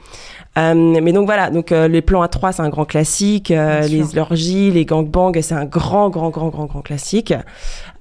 [0.57, 3.51] Euh, mais donc voilà, donc euh, les plans à trois, c'est un grand classique.
[3.51, 7.33] Euh, les orgies, les gangbangs, c'est un grand, grand, grand, grand, grand classique.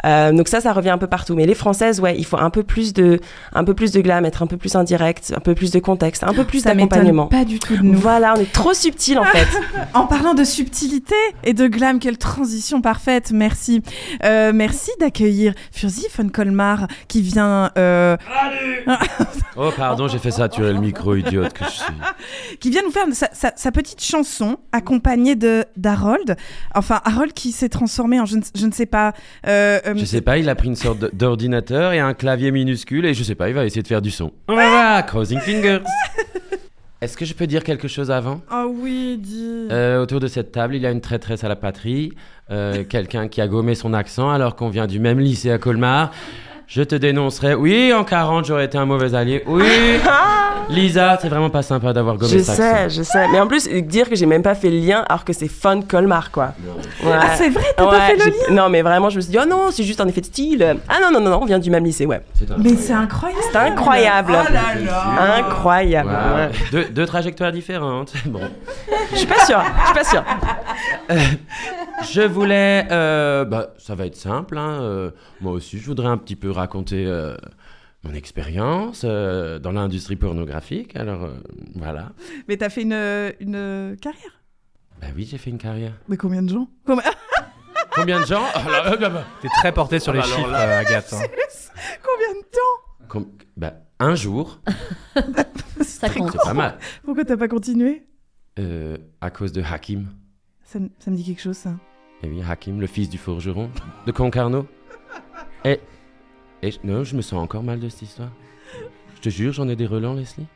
[0.07, 1.35] Euh, donc ça, ça revient un peu partout.
[1.35, 3.21] Mais les françaises, ouais, il faut un peu plus de,
[3.53, 6.25] un peu plus de glam, être un peu plus indirect, un peu plus de contexte,
[6.25, 7.27] un peu plus Ça d'accompagnement.
[7.27, 7.99] pas du tout de nous.
[7.99, 9.47] Voilà, on est trop subtil en fait.
[9.95, 13.33] en parlant de subtilité et de glam, quelle transition parfaite.
[13.33, 13.83] Merci.
[14.25, 18.17] Euh, merci d'accueillir Furzi von Colmar qui vient, euh,
[19.57, 21.95] Oh, pardon, j'ai fait saturer le micro, idiote que je suis.
[22.61, 26.37] qui vient nous faire sa, sa- sa petite chanson accompagnée de d'Harold.
[26.75, 29.13] Enfin, Harold qui s'est transformé en je ne, je ne sais pas.
[29.47, 33.07] euh, euh, Je sais pas, il a pris une sorte d'ordinateur et un clavier minuscule
[33.07, 34.33] et je sais pas, il va essayer de faire du son.
[34.49, 35.81] On va voir, crossing fingers.
[37.01, 38.41] Est-ce que je peux dire quelque chose avant?
[38.53, 39.69] Oh oui, dis.
[39.71, 42.13] Euh, Autour de cette table, il y a une traîtresse à la patrie,
[42.51, 46.13] euh, quelqu'un qui a gommé son accent alors qu'on vient du même lycée à Colmar.
[46.69, 47.55] Je te dénoncerai.
[47.55, 49.43] Oui, en 40, j'aurais été un mauvais allié.
[49.47, 49.65] Oui.
[50.69, 52.99] Lisa, c'est vraiment pas sympa d'avoir gommé Je cet sais, accent.
[52.99, 53.27] je sais.
[53.33, 55.81] Mais en plus, dire que j'ai même pas fait le lien alors que c'est Fun
[55.81, 56.53] Colmar, quoi.
[57.03, 57.11] Ouais.
[57.11, 59.39] Ah, c'est vrai, t'as pas fait le j'ai- Non, mais vraiment, je me suis dit,
[59.43, 60.77] oh non, c'est juste un effet de style.
[60.91, 62.21] Ah non, non, non, non, on vient du même lycée, ouais.
[62.59, 63.41] Mais c'est incroyable.
[63.51, 64.33] C'est incroyable.
[64.39, 65.37] Oh là là.
[65.39, 66.11] Incroyable.
[66.11, 66.37] Wow.
[66.37, 66.51] Ouais.
[66.71, 68.13] Deux, deux trajectoires différentes.
[68.27, 68.41] Bon.
[69.13, 70.25] Je suis pas sûre, je suis pas sûre.
[72.13, 72.87] Je voulais.
[72.93, 74.57] euh, bah, ça va être simple.
[74.59, 75.11] hein, euh,
[75.41, 77.37] moi aussi, je voudrais un petit peu raconter euh,
[78.05, 80.95] mon expérience euh, dans l'industrie pornographique.
[80.97, 81.35] Alors, euh,
[81.75, 82.13] voilà.
[82.49, 82.93] Mais t'as fait une,
[83.41, 84.43] une carrière?
[85.01, 85.93] Bah oui, j'ai fait une carrière.
[86.09, 86.69] Mais combien de gens?
[86.87, 87.05] Combien-
[87.93, 88.43] Combien de gens?
[88.55, 90.81] Oh là, euh, bah, T'es très porté sur Ah les bah alors chiffres, là- euh,
[90.81, 91.13] Agathe.
[91.15, 91.23] hein.
[92.03, 93.07] Combien de temps?
[93.09, 94.61] Com- bah, un jour.
[95.81, 96.31] Ça compte.
[96.33, 96.79] C'est pas mal.
[97.05, 98.05] Pourquoi t'as pas continué?
[98.59, 100.07] Euh, à cause de Hakim.
[100.65, 101.71] ça, me- ça me dit quelque chose, ça.
[102.23, 103.71] Eh oui, Hakim, le fils du forgeron
[104.07, 104.67] de Concarneau.
[105.65, 105.81] Et,
[106.63, 108.31] et je- non, je me sens encore mal de cette histoire.
[109.17, 110.47] Je te jure, j'en ai des relents, Leslie.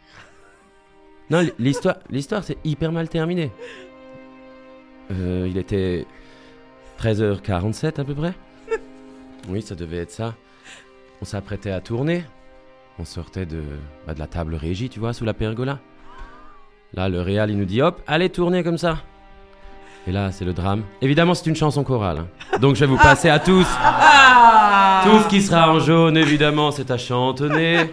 [1.30, 3.50] Non, l'histoire, l'histoire, c'est hyper mal terminé.
[5.10, 6.06] Euh, il était
[6.98, 8.34] 13h47 à peu près.
[9.48, 10.34] Oui, ça devait être ça.
[11.20, 12.24] On s'apprêtait à tourner.
[12.98, 13.62] On sortait de,
[14.06, 15.80] bah, de la table régie, tu vois, sous la pergola.
[16.94, 18.98] Là, le réal, il nous dit hop, allez tourner comme ça.
[20.06, 20.82] Et là, c'est le drame.
[21.00, 22.18] Évidemment, c'est une chanson chorale.
[22.52, 22.58] hein.
[22.58, 23.66] Donc, je vais vous passer à tous.
[25.04, 27.92] Tout ce qui sera en jaune, évidemment, c'est à chantonner.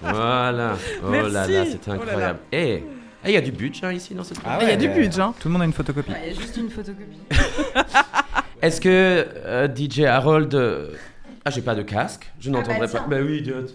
[0.00, 0.74] Voilà.
[1.04, 2.02] Oh là là, c'est Oh là là.
[2.02, 2.38] incroyable.
[2.52, 2.84] Et
[3.24, 4.88] et il y a du budget hein, ici dans cette Ah Il y a du
[4.88, 5.20] budget.
[5.20, 5.34] hein.
[5.40, 6.12] Tout le monde a une photocopie.
[6.24, 7.18] Il y a juste une photocopie.
[8.62, 8.88] Est-ce que
[9.44, 10.54] euh, DJ Harold.
[10.54, 10.90] euh,
[11.44, 12.30] Ah, j'ai pas de casque.
[12.38, 13.00] Je n'entendrai tiens.
[13.00, 13.06] pas.
[13.08, 13.72] Bah oui, idiote.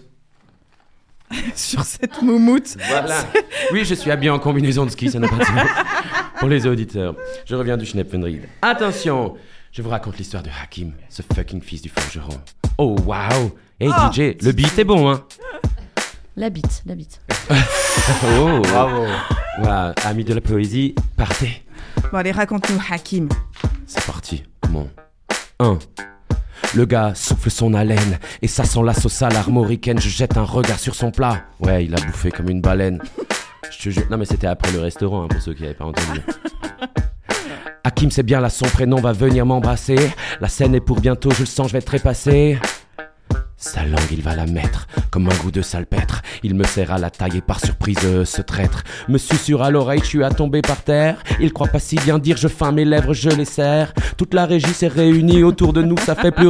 [1.54, 2.76] Sur cette moumoute.
[2.88, 3.24] Voilà.
[3.72, 5.54] Oui, je suis habillé en combinaison de ski, ça n'a pas de sens.
[6.38, 7.14] Pour les auditeurs.
[7.46, 8.48] Je reviens du Schnepfenried.
[8.62, 9.34] Attention
[9.72, 12.40] Je vous raconte l'histoire de Hakim, ce fucking fils du forgeron.
[12.78, 14.10] Oh, waouh Hey Ah.
[14.12, 15.24] DJ, le beat est bon, hein
[16.36, 17.20] La bite, la bite.
[18.38, 19.06] Oh Bravo
[19.60, 21.62] Voilà, amis de la poésie, partez
[22.12, 23.28] Bon, allez, raconte-nous, Hakim.
[23.86, 24.42] C'est parti.
[24.68, 24.90] Bon.
[25.60, 25.78] 1.
[26.74, 30.00] Le gars souffle son haleine et ça sent la sauce à l'armoricaine.
[30.00, 31.44] Je jette un regard sur son plat.
[31.60, 33.00] Ouais, il a bouffé comme une baleine.
[33.70, 34.02] Je te jure.
[34.10, 36.20] Non, mais c'était après le restaurant, hein, pour ceux qui n'avaient pas entendu.
[37.84, 39.98] Hakim, c'est bien là, son prénom va venir m'embrasser.
[40.40, 42.58] La scène est pour bientôt, je le sens, je vais trépasser.
[43.56, 46.22] Sa langue, il va la mettre comme un goût de salpêtre.
[46.42, 49.70] Il me serre à la taille et par surprise, euh, ce traître me susurre à
[49.70, 51.22] l'oreille, suis à tomber par terre.
[51.40, 53.94] Il croit pas si bien dire, je feins mes lèvres, je les serre.
[54.16, 56.44] Toute la régie s'est réunie autour de nous, ça fait plus.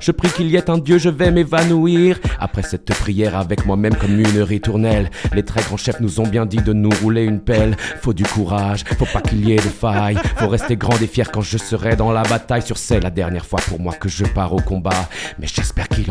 [0.00, 2.18] Je prie qu'il y ait un Dieu, je vais m'évanouir.
[2.40, 6.46] Après cette prière avec moi-même comme une ritournelle, les très grands chefs nous ont bien
[6.46, 7.76] dit de nous rouler une pelle.
[8.00, 10.18] Faut du courage, faut pas qu'il y ait de faille.
[10.36, 12.62] Faut rester grand et fier quand je serai dans la bataille.
[12.62, 15.08] Sur c'est la dernière fois pour moi que je pars au combat.
[15.38, 16.10] Mais j'espère qu'il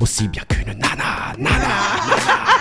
[0.00, 2.54] aussi bien qu'une nana, nana, nana.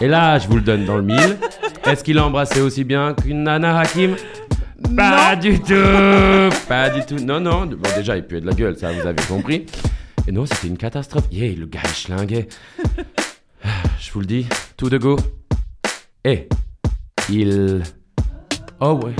[0.00, 1.38] Et là, je vous le donne dans le mille.
[1.84, 4.16] Est-ce qu'il a embrassé aussi bien qu'une nana Hakim?
[4.96, 5.74] Pas du tout
[6.68, 7.22] Pas du tout.
[7.24, 7.66] Non, non.
[7.66, 9.66] Bon, déjà, il puait de la gueule, ça, vous avez compris.
[10.26, 11.24] Et non, c'était une catastrophe.
[11.32, 12.48] Yeah, le gars, il schlinguait.
[14.00, 14.46] Je vous le dis,
[14.76, 15.18] tout de go.
[16.24, 16.48] Eh,
[17.28, 17.82] il...
[18.80, 19.14] Oh ouais.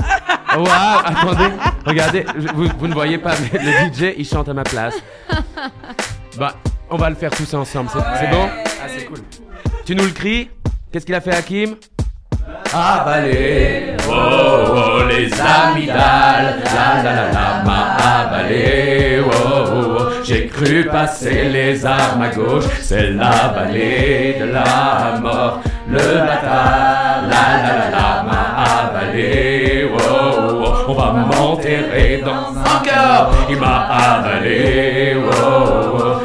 [0.55, 1.53] Oh wow, attendez,
[1.85, 2.25] regardez,
[2.55, 4.95] vous, vous ne voyez pas, mais le DJ, il chante à ma place.
[6.37, 6.53] Bah,
[6.89, 8.47] on va le faire tous ensemble, c'est c'est bon?
[8.47, 9.19] Ah, c'est cool.
[9.85, 10.49] Tu nous le cries?
[10.91, 11.75] Qu'est-ce qu'il a fait Hakim?
[12.73, 20.03] Avalé, oh oh, les amygdales, la la la la, m'a avalé, oh oh, oh.
[20.23, 27.23] j'ai cru passer les armes à gauche, c'est la vallée de la mort, le bâtard,
[27.23, 28.43] la la la la, m'a
[28.83, 30.91] avalé, oh oh, oh.
[30.91, 36.18] on va m'enterrer dans un corps, il m'a avalé, oh oh, oh.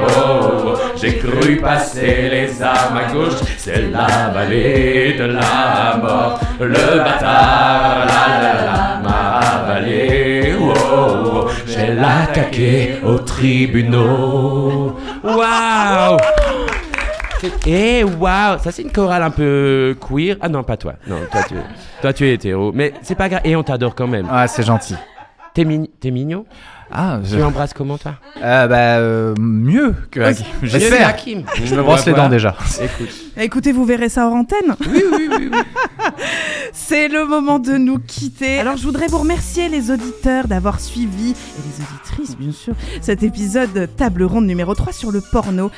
[0.00, 0.74] Oh.
[0.96, 6.40] J'ai cru passer les armes à gauche, c'est la vallée de la mort.
[6.60, 10.54] Le bâtard, la la la, m'a avalé.
[10.60, 11.48] Oh.
[11.66, 14.96] J'ai l'attaqué aux tribunaux.
[15.24, 16.18] Waouh!
[17.66, 20.36] Eh waouh, ça c'est une chorale un peu queer.
[20.40, 20.94] Ah non, pas toi.
[21.08, 21.54] Non, toi tu,
[22.00, 23.40] toi tu es hétéro, mais c'est pas grave.
[23.44, 24.28] Et on t'adore quand même.
[24.30, 24.94] Ah, c'est gentil.
[25.54, 26.46] T'es mign- t'es mignon.
[26.90, 28.14] Ah, Tu embrasses comment toi?
[28.42, 30.44] Euh, bah, euh, mieux que Hakim.
[30.62, 31.08] J'espère.
[31.08, 31.44] Hakim.
[31.62, 32.54] Je me brosse les dents déjà.
[32.82, 33.08] Écoute.
[33.38, 34.76] Écoutez, vous verrez ça hors antenne.
[34.90, 35.50] Oui, oui, oui.
[36.72, 38.58] C'est le moment de nous quitter.
[38.58, 43.22] Alors, je voudrais vous remercier, les auditeurs, d'avoir suivi, et les auditrices, bien sûr, cet
[43.22, 45.70] épisode table ronde numéro 3 sur le porno.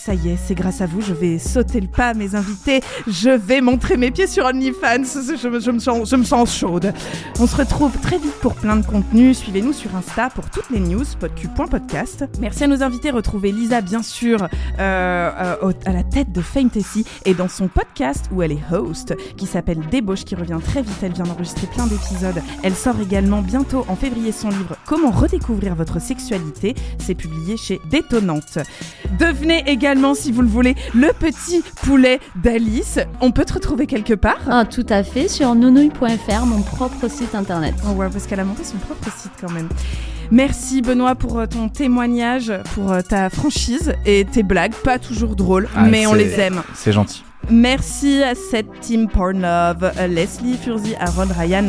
[0.00, 2.80] Ça y est, c'est grâce à vous, je vais sauter le pas, mes invités.
[3.08, 5.02] Je vais montrer mes pieds sur OnlyFans.
[5.04, 6.94] Je, me- je me sens, chaude.
[7.40, 9.38] On se retrouve très vite pour plein de contenus.
[9.38, 12.24] Suivez-nous sur Insta pour toutes les news, podcu.podcast.
[12.40, 13.10] Merci à nos invités.
[13.10, 14.44] Retrouvez Lisa, bien sûr,
[14.78, 15.30] euh,
[15.62, 19.46] euh, à la tête de Fantasy et dans son podcast où elle est host, qui
[19.46, 20.94] s'appelle Débauche, qui revient très vite.
[21.02, 22.40] Elle vient d'enregistrer plein d'épisodes.
[22.62, 26.74] Elle sort également bientôt en février son livre Comment redécouvrir votre sexualité.
[26.98, 28.58] C'est publié chez Détonante.
[29.18, 32.98] Devenez également, si vous le voulez, le petit poulet d'Alice.
[33.20, 37.34] On peut te retrouver quelque part Ah, tout à fait, sur nounouille.fr, mon propre site
[37.34, 37.74] internet.
[37.86, 39.68] Oh ouais, parce qu'elle a monté son propre site quand même.
[40.30, 45.36] Merci Benoît pour euh, ton témoignage, pour euh, ta franchise et tes blagues, pas toujours
[45.36, 46.62] drôles, Ah, mais on les aime.
[46.74, 47.24] C'est gentil.
[47.50, 51.68] Merci à cette team Pornlove, Leslie Furzi, Aaron Ryan,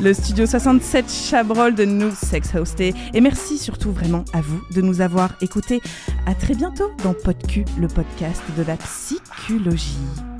[0.00, 2.94] le studio 67 Chabrol de nous sex hosté.
[3.14, 5.80] Et merci surtout vraiment à vous de nous avoir écoutés.
[6.26, 10.33] À très bientôt dans PodQ, le podcast de la psychologie.